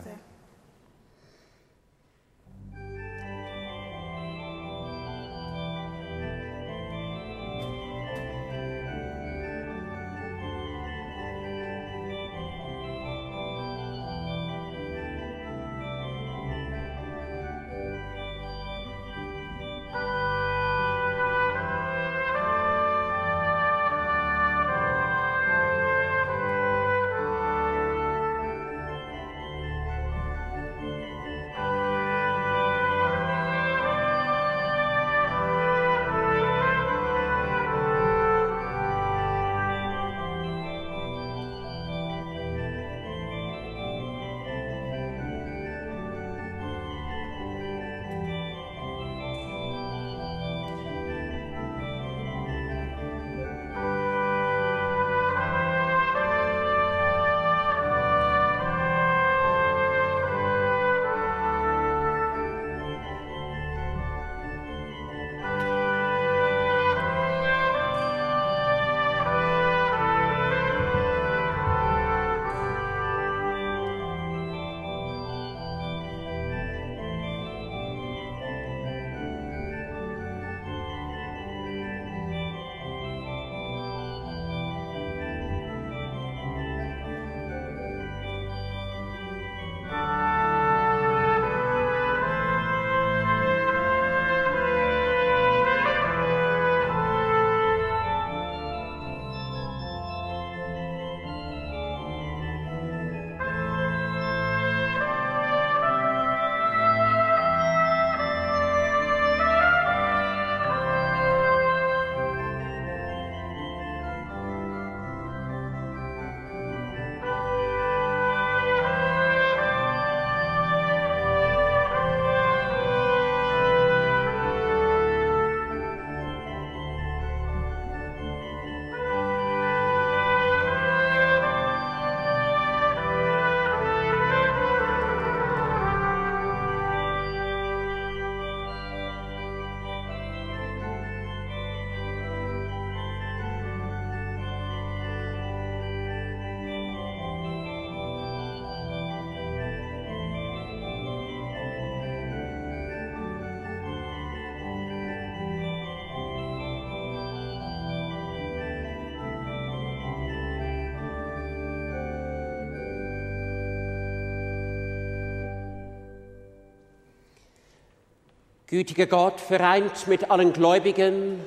Gütiger 168.74 169.06
Gott, 169.06 169.40
vereint 169.40 170.08
mit 170.08 170.32
allen 170.32 170.52
Gläubigen, 170.52 171.40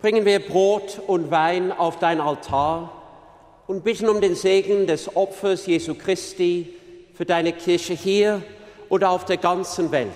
bringen 0.00 0.24
wir 0.24 0.40
Brot 0.40 1.00
und 1.06 1.30
Wein 1.30 1.70
auf 1.70 2.00
dein 2.00 2.20
Altar 2.20 2.90
und 3.68 3.84
bitten 3.84 4.08
um 4.08 4.20
den 4.20 4.34
Segen 4.34 4.88
des 4.88 5.14
Opfers 5.14 5.66
Jesu 5.66 5.94
Christi 5.94 6.74
für 7.14 7.24
deine 7.24 7.52
Kirche 7.52 7.94
hier 7.94 8.42
oder 8.88 9.10
auf 9.10 9.24
der 9.24 9.36
ganzen 9.36 9.92
Welt. 9.92 10.10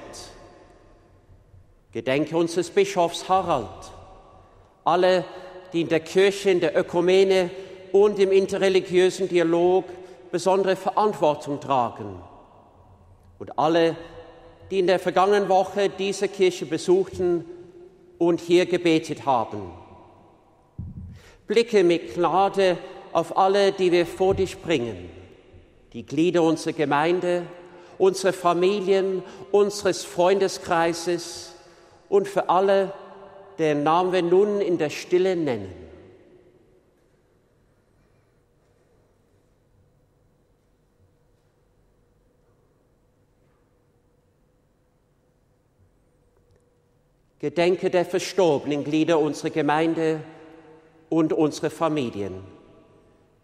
Gedenke 1.92 2.36
unseres 2.36 2.70
Bischofs 2.70 3.28
Harald, 3.28 3.92
alle, 4.82 5.24
die 5.72 5.82
in 5.82 5.88
der 5.88 6.00
Kirche, 6.00 6.50
in 6.50 6.58
der 6.58 6.76
Ökumene 6.76 7.50
und 7.92 8.18
im 8.18 8.32
interreligiösen 8.32 9.28
Dialog 9.28 9.84
besondere 10.32 10.74
Verantwortung 10.74 11.60
tragen 11.60 12.20
und 13.38 13.56
alle, 13.56 13.90
die 13.90 14.17
in 14.76 14.86
der 14.86 14.98
vergangenen 14.98 15.48
Woche 15.48 15.88
diese 15.88 16.28
Kirche 16.28 16.66
besuchten 16.66 17.44
und 18.18 18.40
hier 18.40 18.66
gebetet 18.66 19.24
haben. 19.24 19.72
Blicke 21.46 21.82
mit 21.82 22.14
Gnade 22.14 22.76
auf 23.12 23.38
alle, 23.38 23.72
die 23.72 23.90
wir 23.90 24.04
vor 24.04 24.34
dich 24.34 24.58
bringen, 24.60 25.08
die 25.94 26.04
Glieder 26.04 26.42
unserer 26.42 26.74
Gemeinde, 26.74 27.44
unsere 27.96 28.32
Familien, 28.32 29.22
unseres 29.50 30.04
Freundeskreises 30.04 31.54
und 32.08 32.28
für 32.28 32.50
alle, 32.50 32.92
deren 33.58 33.82
Namen 33.82 34.12
wir 34.12 34.22
nun 34.22 34.60
in 34.60 34.78
der 34.78 34.90
Stille 34.90 35.34
nennen. 35.34 35.87
Gedenke 47.40 47.88
der 47.90 48.04
verstorbenen 48.04 48.82
Glieder 48.82 49.20
unserer 49.20 49.50
Gemeinde 49.50 50.20
und 51.08 51.32
unserer 51.32 51.70
Familien, 51.70 52.42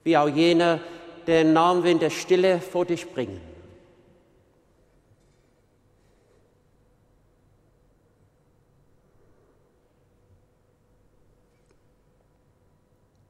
wie 0.02 0.16
auch 0.16 0.28
jener, 0.28 0.80
deren 1.26 1.52
Namen 1.52 1.85
wir 1.85 1.92
in 1.92 2.00
der 2.00 2.11
Stille 2.11 2.61
vor 2.61 2.85
dich 2.85 3.09
bringen. 3.12 3.40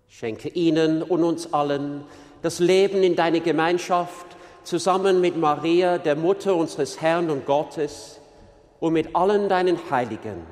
Schenke 0.09 0.49
ihnen 0.49 1.03
und 1.03 1.23
uns 1.23 1.53
allen 1.53 2.05
das 2.41 2.59
Leben 2.59 3.03
in 3.03 3.17
deine 3.17 3.41
Gemeinschaft 3.41 4.27
zusammen 4.63 5.21
mit 5.21 5.37
Maria, 5.37 5.99
der 5.99 6.17
Mutter 6.17 6.55
unseres 6.57 7.01
Herrn 7.01 7.31
und 7.31 7.45
Gottes, 7.45 8.21
und 8.81 8.93
mit 8.93 9.15
allen 9.17 9.49
deinen 9.49 9.79
Heiligen. 9.91 10.47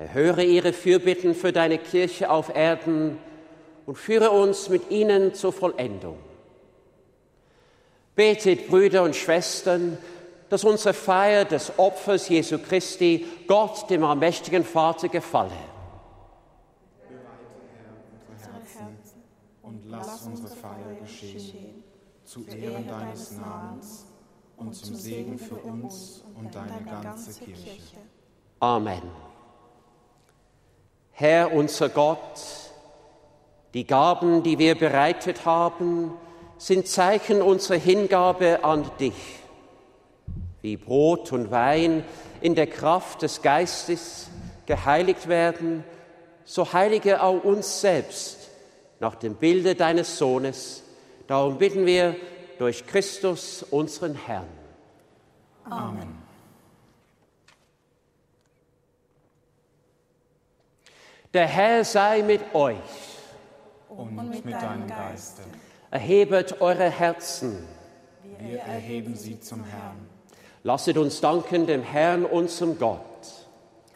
Erhöre 0.00 0.42
ihre 0.42 0.72
Fürbitten 0.72 1.34
für 1.34 1.52
deine 1.52 1.76
Kirche 1.76 2.30
auf 2.30 2.56
Erden 2.56 3.18
und 3.84 3.98
führe 3.98 4.30
uns 4.30 4.70
mit 4.70 4.90
ihnen 4.90 5.34
zur 5.34 5.52
Vollendung. 5.52 6.16
Betet, 8.16 8.68
Brüder 8.68 9.02
und 9.02 9.14
Schwestern, 9.14 9.98
dass 10.48 10.64
unsere 10.64 10.94
Feier 10.94 11.44
des 11.44 11.78
Opfers 11.78 12.30
Jesu 12.30 12.56
Christi 12.58 13.26
Gott, 13.46 13.90
dem 13.90 14.02
allmächtigen 14.02 14.64
Vater, 14.64 15.08
gefalle. 15.08 15.52
und 19.62 19.82
lass 19.86 20.22
unsere 20.22 20.48
Feier 20.48 20.94
geschehen, 21.02 21.84
zu 22.24 22.46
Ehren 22.46 22.88
deines 22.88 23.32
Namens 23.32 24.06
und 24.56 24.74
zum 24.74 24.94
Segen 24.94 25.38
für 25.38 25.56
uns 25.56 26.24
und 26.34 26.54
deine 26.54 26.82
ganze 27.02 27.38
Kirche. 27.44 27.98
Amen. 28.60 29.29
Herr 31.20 31.52
unser 31.52 31.90
Gott, 31.90 32.40
die 33.74 33.86
Gaben, 33.86 34.42
die 34.42 34.58
wir 34.58 34.74
bereitet 34.74 35.44
haben, 35.44 36.12
sind 36.56 36.88
Zeichen 36.88 37.42
unserer 37.42 37.76
Hingabe 37.76 38.64
an 38.64 38.90
dich. 38.98 39.38
Wie 40.62 40.78
Brot 40.78 41.30
und 41.32 41.50
Wein 41.50 42.04
in 42.40 42.54
der 42.54 42.68
Kraft 42.68 43.20
des 43.20 43.42
Geistes 43.42 44.30
geheiligt 44.64 45.28
werden, 45.28 45.84
so 46.46 46.72
heilige 46.72 47.22
auch 47.22 47.44
uns 47.44 47.82
selbst 47.82 48.48
nach 48.98 49.14
dem 49.14 49.34
Bilde 49.34 49.74
deines 49.74 50.16
Sohnes. 50.16 50.82
Darum 51.26 51.58
bitten 51.58 51.84
wir 51.84 52.16
durch 52.58 52.86
Christus, 52.86 53.62
unseren 53.62 54.14
Herrn. 54.14 54.48
Amen. 55.64 56.19
Der 61.32 61.46
Herr 61.46 61.84
sei 61.84 62.22
mit 62.22 62.54
euch. 62.54 62.76
Und 63.88 64.44
mit 64.44 64.54
deinem 64.54 64.88
Geiste. 64.88 65.42
Erhebet 65.92 66.60
eure 66.60 66.90
Herzen. 66.90 67.68
Wir 68.40 68.58
erheben 68.58 69.14
sie 69.14 69.38
zum 69.38 69.64
Herrn. 69.64 70.08
Lasset 70.64 70.96
uns 70.98 71.20
danken 71.20 71.66
dem 71.66 71.84
Herrn, 71.84 72.24
unserem 72.24 72.78
Gott. 72.78 73.00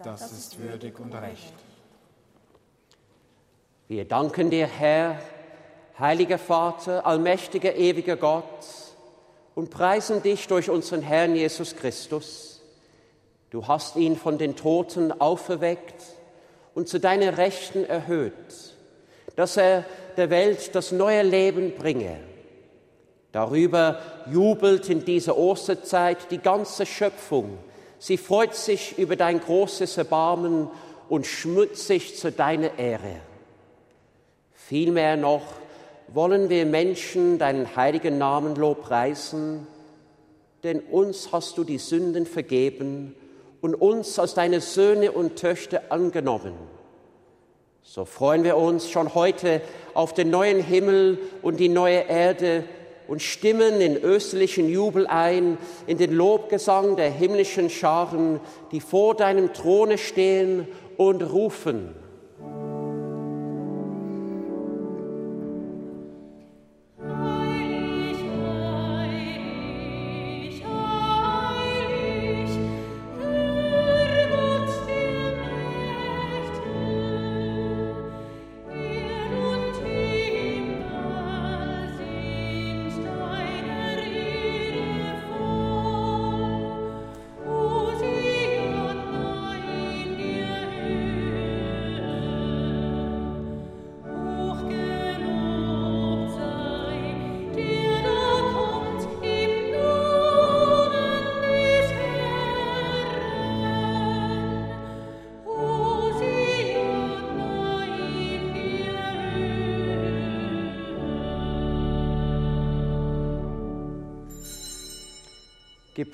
Das 0.05 0.30
ist 0.30 0.61
würdig 0.61 1.01
und 1.01 1.12
recht. 1.12 1.55
Wir 3.89 4.05
danken 4.05 4.51
dir, 4.51 4.68
Herr, 4.68 5.18
heiliger 5.99 6.39
Vater, 6.39 7.05
allmächtiger, 7.05 7.74
ewiger 7.74 8.16
Gott, 8.16 8.66
und 9.57 9.70
preisen 9.70 10.22
dich 10.22 10.47
durch 10.47 10.70
unseren 10.70 11.03
Herrn 11.03 11.35
Jesus 11.35 11.74
Christus. 11.74 12.62
Du 13.51 13.66
hast 13.66 13.97
ihn 13.97 14.16
von 14.16 14.39
den 14.39 14.55
Toten 14.55 15.12
auferweckt 15.20 16.03
und 16.75 16.89
zu 16.89 16.99
deiner 17.01 17.39
Rechten 17.39 17.85
erhöht, 17.85 18.33
dass 19.37 19.57
er 19.57 19.85
der 20.16 20.31
Welt 20.31 20.75
das 20.75 20.93
neue 20.93 21.22
Leben 21.22 21.75
bringe. 21.75 22.18
Darüber 23.33 23.99
jubelt 24.31 24.89
in 24.89 25.05
dieser 25.05 25.37
Osterzeit 25.37 26.31
die 26.31 26.39
ganze 26.39 26.87
Schöpfung. 26.87 27.59
Sie 27.99 28.16
freut 28.16 28.55
sich 28.55 28.97
über 28.99 29.16
dein 29.16 29.41
großes 29.41 29.97
Erbarmen 29.99 30.68
und 31.09 31.27
schmückt 31.27 31.77
sich 31.77 32.16
zu 32.16 32.31
deiner 32.31 32.79
Ehre. 32.79 33.20
Vielmehr 34.53 35.16
noch 35.16 35.43
wollen 36.09 36.49
wir 36.49 36.64
Menschen 36.64 37.39
deinen 37.39 37.75
heiligen 37.77 38.18
Namen 38.18 38.55
lobpreisen, 38.55 39.66
denn 40.62 40.81
uns 40.81 41.33
hast 41.33 41.59
du 41.59 41.64
die 41.64 41.79
Sünden 41.79 42.27
vergeben 42.27 43.16
und 43.64 43.74
uns 43.74 44.18
als 44.18 44.34
deine 44.34 44.60
Söhne 44.60 45.10
und 45.10 45.36
Töchter 45.36 45.84
angenommen. 45.88 46.52
So 47.82 48.04
freuen 48.04 48.44
wir 48.44 48.58
uns 48.58 48.90
schon 48.90 49.14
heute 49.14 49.62
auf 49.94 50.12
den 50.12 50.28
neuen 50.28 50.62
Himmel 50.62 51.16
und 51.40 51.60
die 51.60 51.70
neue 51.70 52.00
Erde 52.00 52.64
und 53.08 53.22
stimmen 53.22 53.80
in 53.80 53.96
österlichen 53.96 54.68
Jubel 54.68 55.06
ein, 55.06 55.56
in 55.86 55.96
den 55.96 56.12
Lobgesang 56.12 56.96
der 56.96 57.08
himmlischen 57.08 57.70
Scharen, 57.70 58.38
die 58.70 58.82
vor 58.82 59.14
deinem 59.14 59.54
Throne 59.54 59.96
stehen 59.96 60.68
und 60.98 61.22
rufen. 61.22 61.94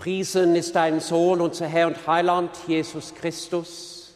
Gepriesen 0.00 0.56
ist 0.56 0.76
dein 0.76 0.98
Sohn, 0.98 1.42
unser 1.42 1.66
Herr 1.66 1.88
und 1.88 2.06
Heiland, 2.06 2.52
Jesus 2.66 3.14
Christus, 3.14 4.14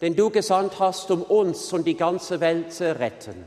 den 0.00 0.16
du 0.16 0.30
gesandt 0.30 0.80
hast, 0.80 1.10
um 1.10 1.20
uns 1.20 1.70
und 1.74 1.86
die 1.86 1.98
ganze 1.98 2.40
Welt 2.40 2.72
zu 2.72 2.98
retten. 2.98 3.44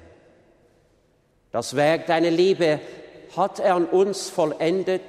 Das 1.51 1.75
Werk 1.75 2.05
deiner 2.05 2.29
Liebe 2.29 2.79
hat 3.35 3.57
er 3.57 3.73
an 3.73 3.85
uns 3.85 4.29
vollendet. 4.29 5.01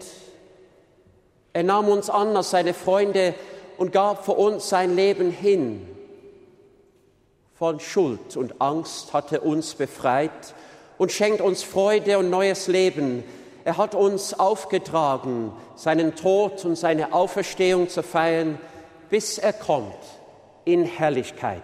Er 1.53 1.63
nahm 1.63 1.89
uns 1.89 2.09
an 2.09 2.35
als 2.35 2.49
seine 2.49 2.73
Freunde 2.73 3.35
und 3.77 3.93
gab 3.93 4.25
für 4.25 4.33
uns 4.33 4.67
sein 4.67 4.97
Leben 4.97 5.31
hin. 5.31 5.87
Von 7.55 7.81
Schuld 7.81 8.39
und 8.39 8.63
Angst 8.63 9.13
hat 9.13 9.31
er 9.31 9.45
uns 9.45 9.75
befreit 9.75 10.55
und 10.97 11.13
schenkt 11.13 11.43
uns 11.43 11.63
Freude 11.63 12.17
und 12.17 12.31
neues 12.31 12.67
Leben. 12.67 13.25
Er 13.65 13.77
hat 13.77 13.95
uns 13.95 14.39
aufgetragen, 14.39 15.53
seinen 15.75 16.15
Tod 16.15 16.65
und 16.65 16.77
seine 16.77 17.13
Auferstehung 17.13 17.89
zu 17.89 18.03
feiern, 18.03 18.59
bis 19.11 19.39
er 19.39 19.53
kommt 19.53 19.95
in 20.65 20.85
Herrlichkeit. 20.85 21.63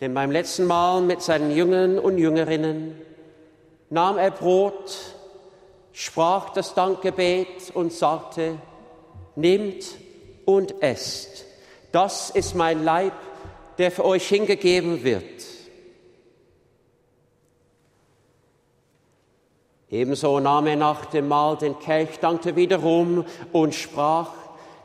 Denn 0.00 0.14
beim 0.14 0.30
letzten 0.30 0.66
Mal 0.66 1.02
mit 1.02 1.20
seinen 1.20 1.50
Jüngern 1.50 1.98
und 1.98 2.16
Jüngerinnen 2.16 2.98
nahm 3.90 4.16
er 4.16 4.30
Brot, 4.30 4.96
sprach 5.92 6.50
das 6.50 6.74
Dankgebet 6.74 7.72
und 7.74 7.92
sagte, 7.92 8.56
Nehmt 9.36 9.84
und 10.44 10.82
esst, 10.82 11.44
das 11.92 12.30
ist 12.30 12.54
mein 12.54 12.84
Leib, 12.84 13.12
der 13.78 13.90
für 13.90 14.04
euch 14.04 14.28
hingegeben 14.28 15.04
wird. 15.04 15.39
Ebenso 19.90 20.38
nahm 20.38 20.68
er 20.68 20.76
nach 20.76 21.06
dem 21.06 21.26
Mahl 21.26 21.56
den 21.56 21.78
Kelch, 21.80 22.20
dankte 22.20 22.54
wiederum 22.54 23.24
und 23.52 23.74
sprach, 23.74 24.30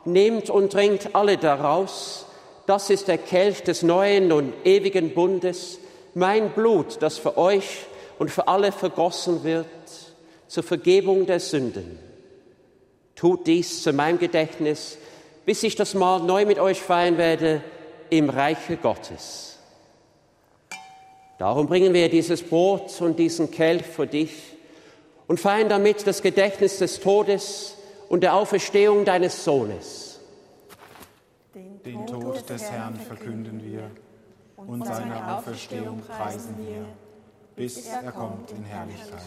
Nehmt 0.04 0.50
und 0.50 0.70
trinkt 0.72 1.14
alle 1.14 1.36
daraus, 1.36 2.26
das 2.66 2.90
ist 2.90 3.08
der 3.08 3.18
Kelch 3.18 3.62
des 3.62 3.82
neuen 3.82 4.30
und 4.30 4.52
ewigen 4.64 5.14
Bundes, 5.14 5.78
mein 6.14 6.50
Blut, 6.50 6.98
das 7.00 7.18
für 7.18 7.36
euch 7.36 7.86
und 8.18 8.30
für 8.30 8.48
alle 8.48 8.72
vergossen 8.72 9.44
wird 9.44 9.66
zur 10.46 10.62
Vergebung 10.62 11.26
der 11.26 11.40
Sünden. 11.40 11.98
Tut 13.14 13.46
dies 13.46 13.82
zu 13.82 13.92
meinem 13.92 14.18
Gedächtnis, 14.18 14.98
bis 15.44 15.62
ich 15.62 15.74
das 15.74 15.94
Mal 15.94 16.20
neu 16.20 16.46
mit 16.46 16.58
euch 16.58 16.80
feiern 16.80 17.18
werde 17.18 17.62
im 18.10 18.30
Reiche 18.30 18.76
Gottes. 18.76 19.58
Darum 21.38 21.66
bringen 21.66 21.94
wir 21.94 22.08
dieses 22.08 22.42
Brot 22.42 23.00
und 23.00 23.18
diesen 23.18 23.50
Kelch 23.50 23.84
für 23.84 24.06
dich 24.06 24.55
und 25.26 25.40
feiern 25.40 25.68
damit 25.68 26.06
das 26.06 26.22
Gedächtnis 26.22 26.78
des 26.78 27.00
Todes 27.00 27.76
und 28.08 28.22
der 28.22 28.34
Auferstehung 28.34 29.04
deines 29.04 29.44
Sohnes. 29.44 30.20
Den 31.54 32.06
Tod 32.06 32.48
des 32.48 32.70
Herrn 32.70 32.96
verkünden 32.96 33.62
wir 33.62 33.90
und 34.56 34.84
seine 34.84 35.36
Auferstehung 35.36 36.00
preisen 36.00 36.56
wir, 36.58 36.84
bis 37.54 37.86
er 37.86 38.12
kommt 38.12 38.50
in 38.50 38.64
Herrlichkeit. 38.64 39.20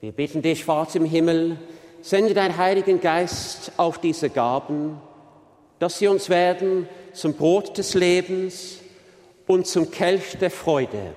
Wir 0.00 0.12
bitten 0.12 0.42
dich, 0.42 0.64
Vater 0.64 0.96
im 0.96 1.04
Himmel, 1.04 1.58
sende 2.02 2.34
deinen 2.34 2.56
Heiligen 2.56 3.00
Geist 3.00 3.72
auf 3.76 3.98
diese 3.98 4.30
Gaben, 4.30 5.00
dass 5.78 5.98
sie 5.98 6.08
uns 6.08 6.28
werden 6.28 6.88
zum 7.12 7.34
Brot 7.34 7.76
des 7.78 7.94
Lebens 7.94 8.78
und 9.46 9.66
zum 9.66 9.90
Kelch 9.90 10.36
der 10.38 10.50
Freude, 10.50 11.14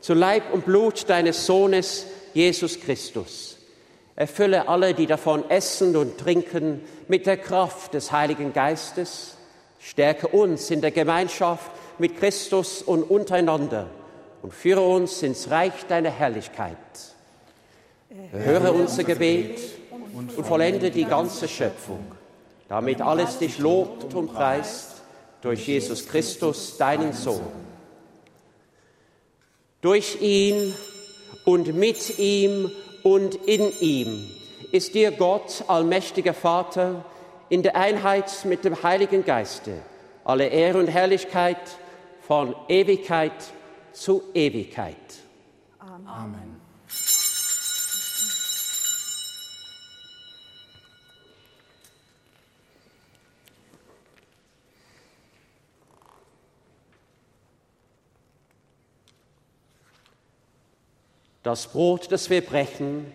zu 0.00 0.14
Leib 0.14 0.52
und 0.52 0.64
Blut 0.64 1.08
deines 1.08 1.46
Sohnes 1.46 2.06
Jesus 2.34 2.80
Christus. 2.80 3.56
Erfülle 4.16 4.68
alle, 4.68 4.94
die 4.94 5.06
davon 5.06 5.48
essen 5.48 5.96
und 5.96 6.18
trinken, 6.18 6.82
mit 7.08 7.26
der 7.26 7.36
Kraft 7.36 7.94
des 7.94 8.12
Heiligen 8.12 8.52
Geistes. 8.52 9.36
Stärke 9.80 10.28
uns 10.28 10.70
in 10.70 10.80
der 10.80 10.90
Gemeinschaft 10.90 11.70
mit 11.98 12.18
Christus 12.18 12.82
und 12.82 13.02
untereinander 13.02 13.86
und 14.42 14.52
führe 14.52 14.82
uns 14.82 15.22
ins 15.22 15.50
Reich 15.50 15.86
deiner 15.88 16.10
Herrlichkeit. 16.10 16.76
Höre 18.32 18.74
unser 18.74 19.04
Gebet 19.04 19.58
und 20.12 20.46
vollende 20.46 20.90
die 20.90 21.04
ganze 21.04 21.48
Schöpfung, 21.48 22.04
damit 22.68 23.00
alles 23.00 23.38
dich 23.38 23.58
lobt 23.58 24.14
und 24.14 24.32
preist 24.34 25.02
durch 25.42 25.66
Jesus 25.66 26.06
Christus, 26.06 26.76
deinen 26.76 27.12
Sohn. 27.12 27.40
Durch 29.80 30.20
ihn 30.20 30.74
und 31.44 31.74
mit 31.74 32.18
ihm 32.18 32.70
und 33.02 33.34
in 33.34 33.72
ihm 33.80 34.30
ist 34.72 34.94
dir 34.94 35.10
Gott, 35.10 35.64
allmächtiger 35.66 36.34
Vater, 36.34 37.04
in 37.48 37.62
der 37.62 37.76
Einheit 37.76 38.44
mit 38.44 38.64
dem 38.64 38.82
Heiligen 38.82 39.24
Geiste, 39.24 39.82
alle 40.24 40.46
Ehre 40.46 40.78
und 40.78 40.86
Herrlichkeit 40.86 41.58
von 42.20 42.54
Ewigkeit 42.68 43.32
zu 43.92 44.22
Ewigkeit. 44.34 44.96
Amen. 45.78 46.49
Das 61.42 61.68
Brot, 61.68 62.12
das 62.12 62.28
wir 62.28 62.44
brechen, 62.44 63.10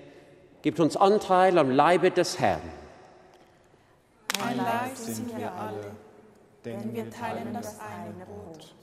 gibt 0.63 0.80
uns 0.80 0.97
Anteil 0.97 1.57
am 1.59 1.69
Leibe 1.69 2.09
des 2.09 2.39
Herrn. 2.39 2.61
Ein 4.43 4.57
Leib 4.57 4.95
sind 4.95 5.38
wir 5.38 5.51
alle, 5.53 5.91
denn 6.63 6.93
wir 6.93 7.09
teilen 7.09 7.53
das 7.53 7.80
eine 7.80 8.26
Brot. 8.26 8.73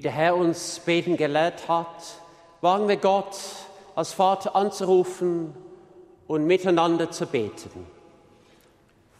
Wie 0.00 0.04
der 0.04 0.12
Herr 0.12 0.34
uns 0.34 0.80
beten 0.86 1.18
gelehrt 1.18 1.68
hat, 1.68 2.14
wagen 2.62 2.88
wir 2.88 2.96
Gott 2.96 3.36
als 3.94 4.14
Vater 4.14 4.56
anzurufen 4.56 5.52
und 6.26 6.46
miteinander 6.46 7.10
zu 7.10 7.26
beten. 7.26 7.86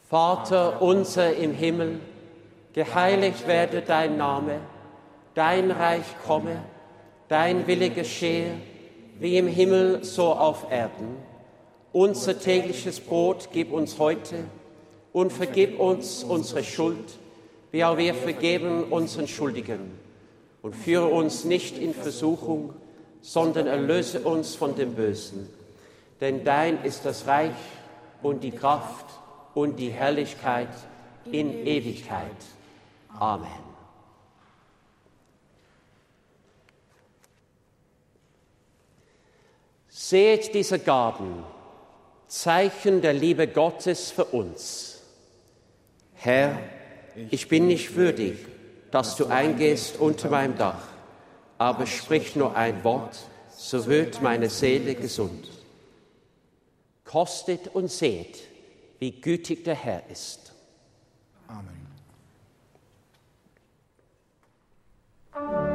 Vater 0.08 0.80
unser 0.80 1.36
im 1.36 1.52
Himmel, 1.52 2.00
geheiligt 2.72 3.46
werde 3.46 3.82
dein 3.82 4.16
Name, 4.16 4.60
dein 5.34 5.70
Reich 5.70 6.06
komme, 6.26 6.64
dein 7.28 7.66
Wille 7.66 7.90
geschehe, 7.90 8.54
wie 9.18 9.36
im 9.36 9.48
Himmel 9.48 10.02
so 10.02 10.32
auf 10.32 10.64
Erden. 10.70 11.14
Unser 11.92 12.40
tägliches 12.40 13.00
Brot 13.00 13.50
gib 13.52 13.70
uns 13.70 13.98
heute 13.98 14.44
und 15.12 15.30
vergib 15.30 15.78
uns 15.78 16.24
unsere 16.24 16.64
Schuld, 16.64 17.18
wie 17.70 17.84
auch 17.84 17.98
wir 17.98 18.14
vergeben 18.14 18.84
unseren 18.84 19.28
Schuldigen. 19.28 20.08
Und 20.62 20.76
führe 20.76 21.06
uns 21.06 21.44
nicht 21.44 21.78
in 21.78 21.94
Versuchung, 21.94 22.74
sondern 23.22 23.66
erlöse 23.66 24.20
uns 24.20 24.54
von 24.54 24.76
dem 24.76 24.94
Bösen. 24.94 25.48
Denn 26.20 26.44
dein 26.44 26.84
ist 26.84 27.04
das 27.04 27.26
Reich 27.26 27.54
und 28.22 28.44
die 28.44 28.50
Kraft 28.50 29.06
und 29.54 29.76
die 29.76 29.90
Herrlichkeit 29.90 30.68
in 31.24 31.66
Ewigkeit. 31.66 32.36
Amen. 33.18 33.48
Seht 39.88 40.54
diese 40.54 40.78
Gaben, 40.78 41.44
Zeichen 42.26 43.00
der 43.00 43.12
Liebe 43.12 43.46
Gottes 43.48 44.10
für 44.10 44.24
uns. 44.24 45.02
Herr, 46.14 46.58
ich 47.30 47.48
bin 47.48 47.66
nicht 47.66 47.94
würdig, 47.96 48.38
dass 48.90 49.16
du 49.16 49.26
eingehst 49.26 49.98
unter 49.98 50.28
meinem 50.28 50.56
Dach, 50.56 50.82
aber 51.58 51.86
sprich 51.86 52.36
nur 52.36 52.56
ein 52.56 52.82
Wort, 52.84 53.18
so 53.56 53.86
wird 53.86 54.22
meine 54.22 54.48
Seele 54.48 54.94
gesund. 54.94 55.48
Kostet 57.04 57.68
und 57.74 57.90
seht, 57.90 58.38
wie 58.98 59.12
gütig 59.12 59.64
der 59.64 59.74
Herr 59.74 60.02
ist. 60.10 60.52
Amen. 65.32 65.69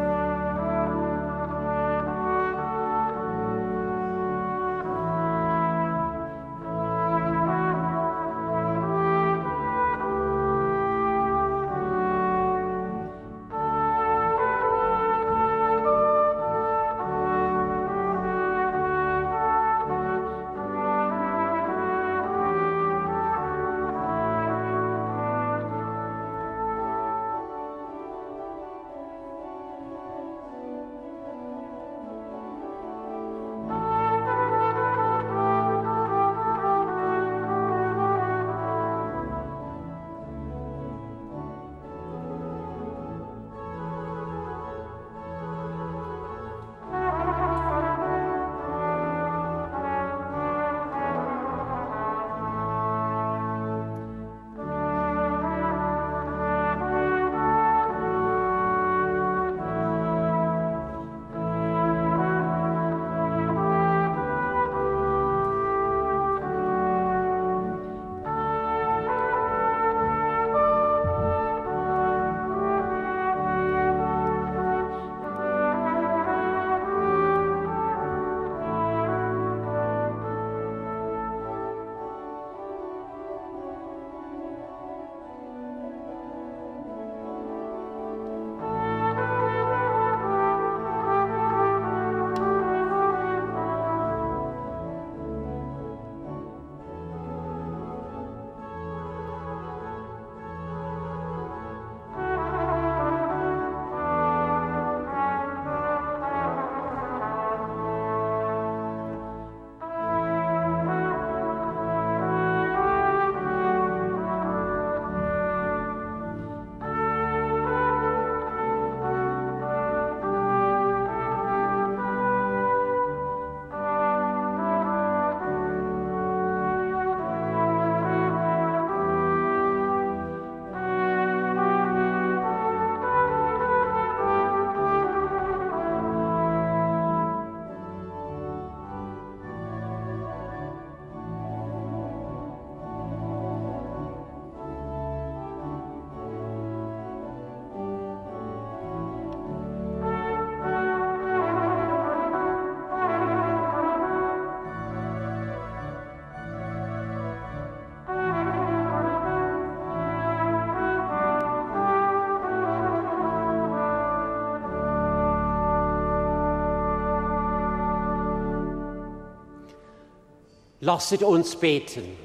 Lasset 170.86 171.24
uns 171.24 171.56
beten. 171.56 172.16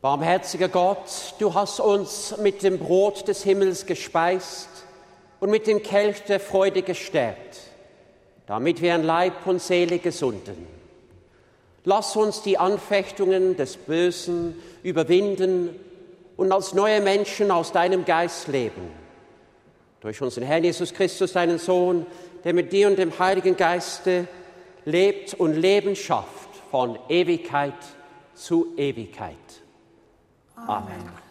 Barmherziger 0.00 0.68
Gott, 0.70 1.34
du 1.38 1.52
hast 1.52 1.78
uns 1.78 2.34
mit 2.38 2.62
dem 2.62 2.78
Brot 2.78 3.28
des 3.28 3.42
Himmels 3.42 3.84
gespeist 3.84 4.70
und 5.40 5.50
mit 5.50 5.66
dem 5.66 5.82
Kelch 5.82 6.22
der 6.24 6.40
Freude 6.40 6.80
gestärkt, 6.80 7.60
damit 8.46 8.80
wir 8.80 8.94
an 8.94 9.02
Leib 9.02 9.46
und 9.46 9.60
Seele 9.60 9.98
gesunden. 9.98 10.66
Lass 11.84 12.16
uns 12.16 12.40
die 12.40 12.56
Anfechtungen 12.56 13.58
des 13.58 13.76
Bösen 13.76 14.56
überwinden 14.82 15.78
und 16.38 16.50
als 16.50 16.72
neue 16.72 17.02
Menschen 17.02 17.50
aus 17.50 17.72
deinem 17.72 18.06
Geist 18.06 18.48
leben. 18.48 18.90
Durch 20.00 20.22
unseren 20.22 20.44
Herrn 20.44 20.64
Jesus 20.64 20.94
Christus, 20.94 21.34
deinen 21.34 21.58
Sohn, 21.58 22.06
der 22.42 22.54
mit 22.54 22.72
dir 22.72 22.88
und 22.88 22.98
dem 22.98 23.18
Heiligen 23.18 23.54
Geiste 23.54 24.26
lebt 24.84 25.34
und 25.34 25.54
Leben 25.54 25.96
schafft 25.96 26.48
von 26.70 26.98
Ewigkeit 27.08 27.74
zu 28.34 28.74
Ewigkeit. 28.76 29.36
Amen. 30.56 30.88
Bewahre 30.88 31.23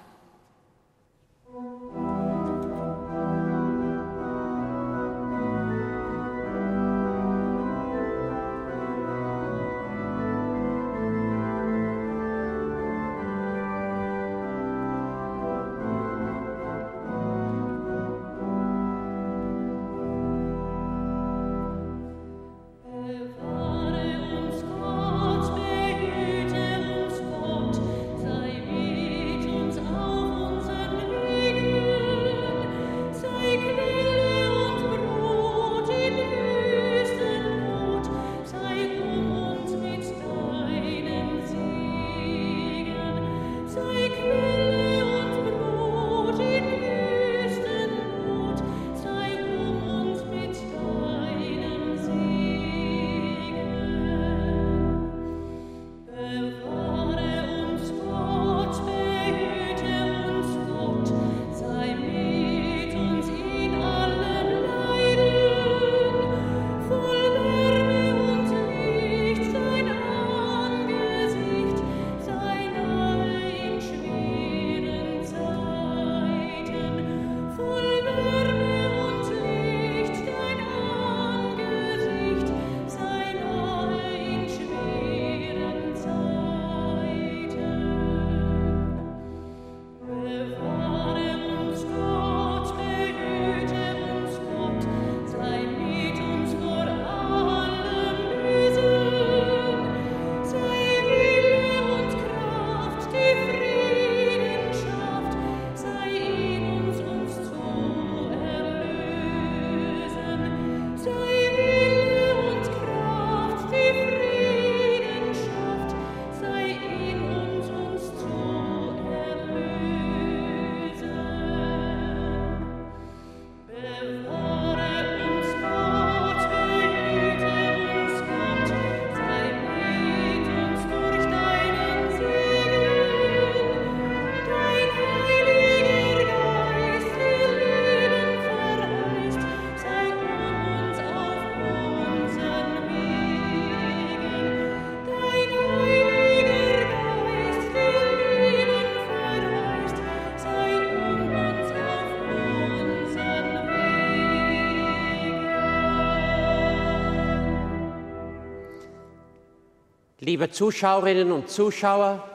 Liebe 160.33 160.49
Zuschauerinnen 160.49 161.31
und 161.31 161.47
Zuschauer, 161.47 162.27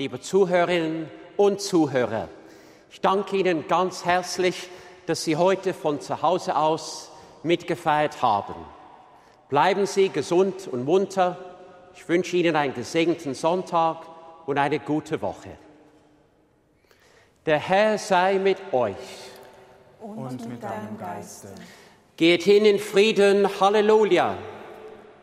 liebe 0.00 0.20
Zuhörerinnen 0.20 1.08
und 1.36 1.60
Zuhörer, 1.60 2.26
ich 2.90 3.00
danke 3.00 3.36
Ihnen 3.36 3.68
ganz 3.68 4.04
herzlich, 4.04 4.68
dass 5.06 5.22
Sie 5.22 5.36
heute 5.36 5.72
von 5.72 6.00
zu 6.00 6.22
Hause 6.22 6.56
aus 6.56 7.12
mitgefeiert 7.44 8.20
haben. 8.20 8.56
Bleiben 9.48 9.86
Sie 9.86 10.08
gesund 10.08 10.66
und 10.66 10.84
munter. 10.86 11.38
Ich 11.94 12.08
wünsche 12.08 12.36
Ihnen 12.36 12.56
einen 12.56 12.74
gesegneten 12.74 13.32
Sonntag 13.32 13.98
und 14.46 14.58
eine 14.58 14.80
gute 14.80 15.22
Woche. 15.22 15.50
Der 17.46 17.60
Herr 17.60 17.96
sei 17.96 18.40
mit 18.40 18.58
euch. 18.72 18.96
Und 20.00 20.48
mit 20.48 20.60
deinem 20.64 20.98
Geiste. 20.98 21.54
Geht 22.16 22.42
hin 22.42 22.64
in 22.64 22.80
Frieden. 22.80 23.48
Halleluja. 23.60 24.34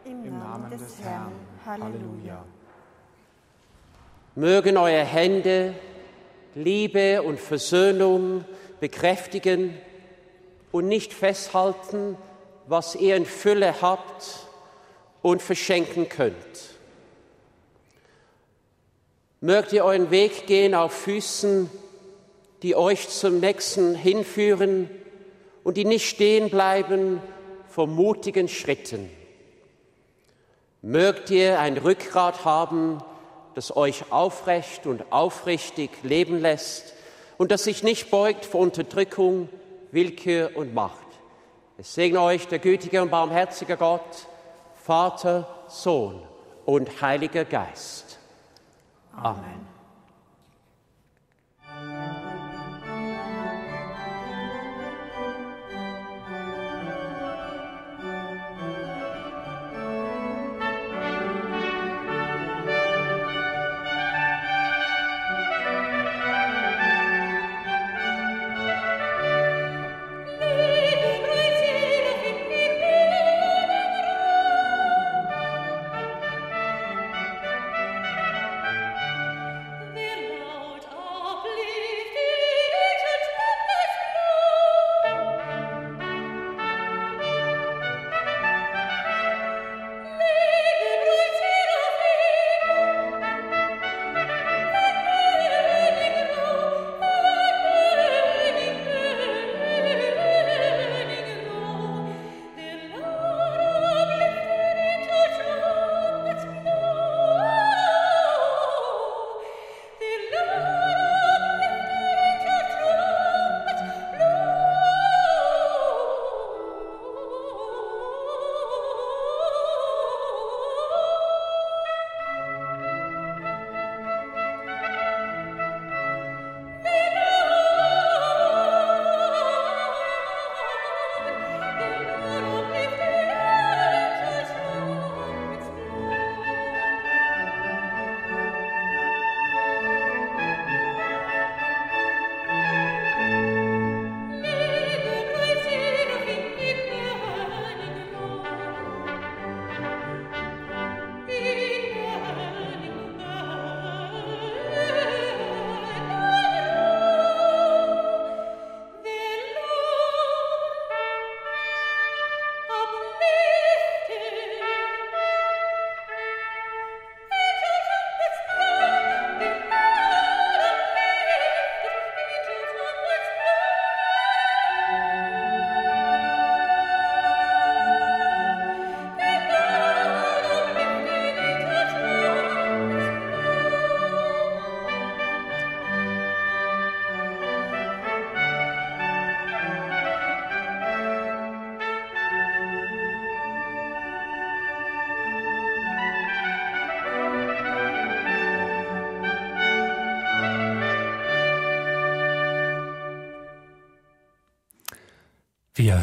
Im 0.05 0.39
Namen 0.39 0.71
des 0.71 1.01
Herrn. 1.03 1.42
Halleluja. 1.66 2.43
Mögen 4.36 4.76
eure 4.76 5.05
Hände 5.05 5.76
Liebe 6.55 7.24
und 7.24 7.39
Versöhnung 7.39 8.43
bekräftigen 8.80 9.74
und 10.72 10.88
nicht 10.88 11.14
festhalten, 11.14 12.18
was 12.68 12.95
ihr 12.95 13.16
in 13.16 13.26
Fülle 13.26 13.82
habt 13.82 14.47
und 15.22 15.41
verschenken 15.41 16.09
könnt. 16.09 16.36
Mögt 19.39 19.72
ihr 19.72 19.86
euren 19.86 20.11
Weg 20.11 20.47
gehen 20.47 20.76
auf 20.76 20.93
Füßen, 20.93 21.70
die 22.61 22.76
euch 22.76 23.07
zum 23.07 23.39
Nächsten 23.39 23.95
hinführen 23.95 24.89
und 25.64 25.78
die 25.78 25.86
nicht 25.86 26.09
stehen 26.09 26.49
bleiben 26.49 27.22
vor 27.70 27.88
mutigen 27.88 28.47
Schritten. 28.49 29.09
Mögt 30.86 31.29
ihr 31.29 31.61
ein 31.61 31.77
Rückgrat 31.77 32.43
haben, 32.43 33.01
das 33.55 33.73
euch 33.75 34.11
aufrecht 34.11 34.86
und 34.86 35.13
aufrichtig 35.13 35.89
leben 36.03 36.41
lässt 36.41 36.93
und 37.38 37.51
das 37.51 37.63
sich 37.63 37.84
nicht 37.84 38.11
beugt 38.11 38.45
vor 38.45 38.59
Unterdrückung, 38.59 39.47
Willkür 39.91 40.51
und 40.55 40.73
Macht. 40.73 40.97
Es 41.77 41.93
segne 41.93 42.21
euch 42.21 42.49
der 42.49 42.59
gütige 42.59 43.01
und 43.01 43.11
barmherzige 43.11 43.77
Gott, 43.77 44.27
Vater, 44.84 45.47
Sohn 45.69 46.21
und 46.65 47.01
Heiliger 47.01 47.45
Geist. 47.45 48.19
Amen. 49.15 49.72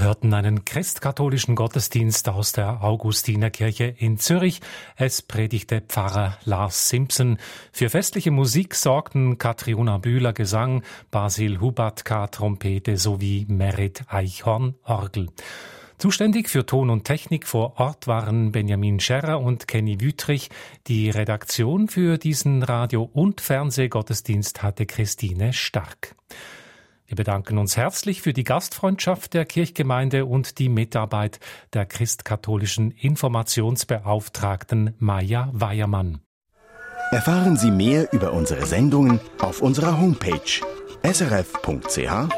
Wir 0.00 0.06
hörten 0.06 0.32
einen 0.32 0.64
christkatholischen 0.64 1.54
Gottesdienst 1.54 2.30
aus 2.30 2.52
der 2.52 2.82
Augustinerkirche 2.82 3.84
in 3.98 4.16
Zürich. 4.16 4.62
Es 4.96 5.20
predigte 5.20 5.82
Pfarrer 5.82 6.38
Lars 6.46 6.88
Simpson. 6.88 7.36
Für 7.70 7.90
festliche 7.90 8.30
Musik 8.30 8.74
sorgten 8.74 9.36
Katriona 9.36 9.98
Bühler 9.98 10.32
Gesang, 10.32 10.84
Basil 11.10 11.60
Hubatka 11.60 12.28
Trompete 12.28 12.96
sowie 12.96 13.44
Merit 13.50 14.04
Eichhorn 14.08 14.74
Orgel. 14.84 15.28
Zuständig 15.98 16.48
für 16.48 16.64
Ton 16.64 16.88
und 16.88 17.04
Technik 17.04 17.46
vor 17.46 17.78
Ort 17.78 18.06
waren 18.06 18.52
Benjamin 18.52 19.00
Scherrer 19.00 19.38
und 19.38 19.68
Kenny 19.68 20.00
Wüttrich. 20.00 20.48
Die 20.86 21.10
Redaktion 21.10 21.88
für 21.88 22.16
diesen 22.16 22.62
Radio- 22.62 23.10
und 23.12 23.42
Fernsehgottesdienst 23.42 24.62
hatte 24.62 24.86
Christine 24.86 25.52
Stark. 25.52 26.16
Wir 27.10 27.16
bedanken 27.16 27.58
uns 27.58 27.76
herzlich 27.76 28.22
für 28.22 28.32
die 28.32 28.44
Gastfreundschaft 28.44 29.34
der 29.34 29.44
Kirchgemeinde 29.44 30.26
und 30.26 30.60
die 30.60 30.68
Mitarbeit 30.68 31.40
der 31.72 31.84
christkatholischen 31.84 32.92
Informationsbeauftragten 32.92 34.94
Maja 35.00 35.50
Weiermann. 35.52 36.20
Erfahren 37.10 37.56
Sie 37.56 37.72
mehr 37.72 38.12
über 38.12 38.32
unsere 38.32 38.64
Sendungen 38.64 39.18
auf 39.40 39.60
unserer 39.60 40.00
Homepage 40.00 40.60
srf.ch-kultur. 41.02 42.30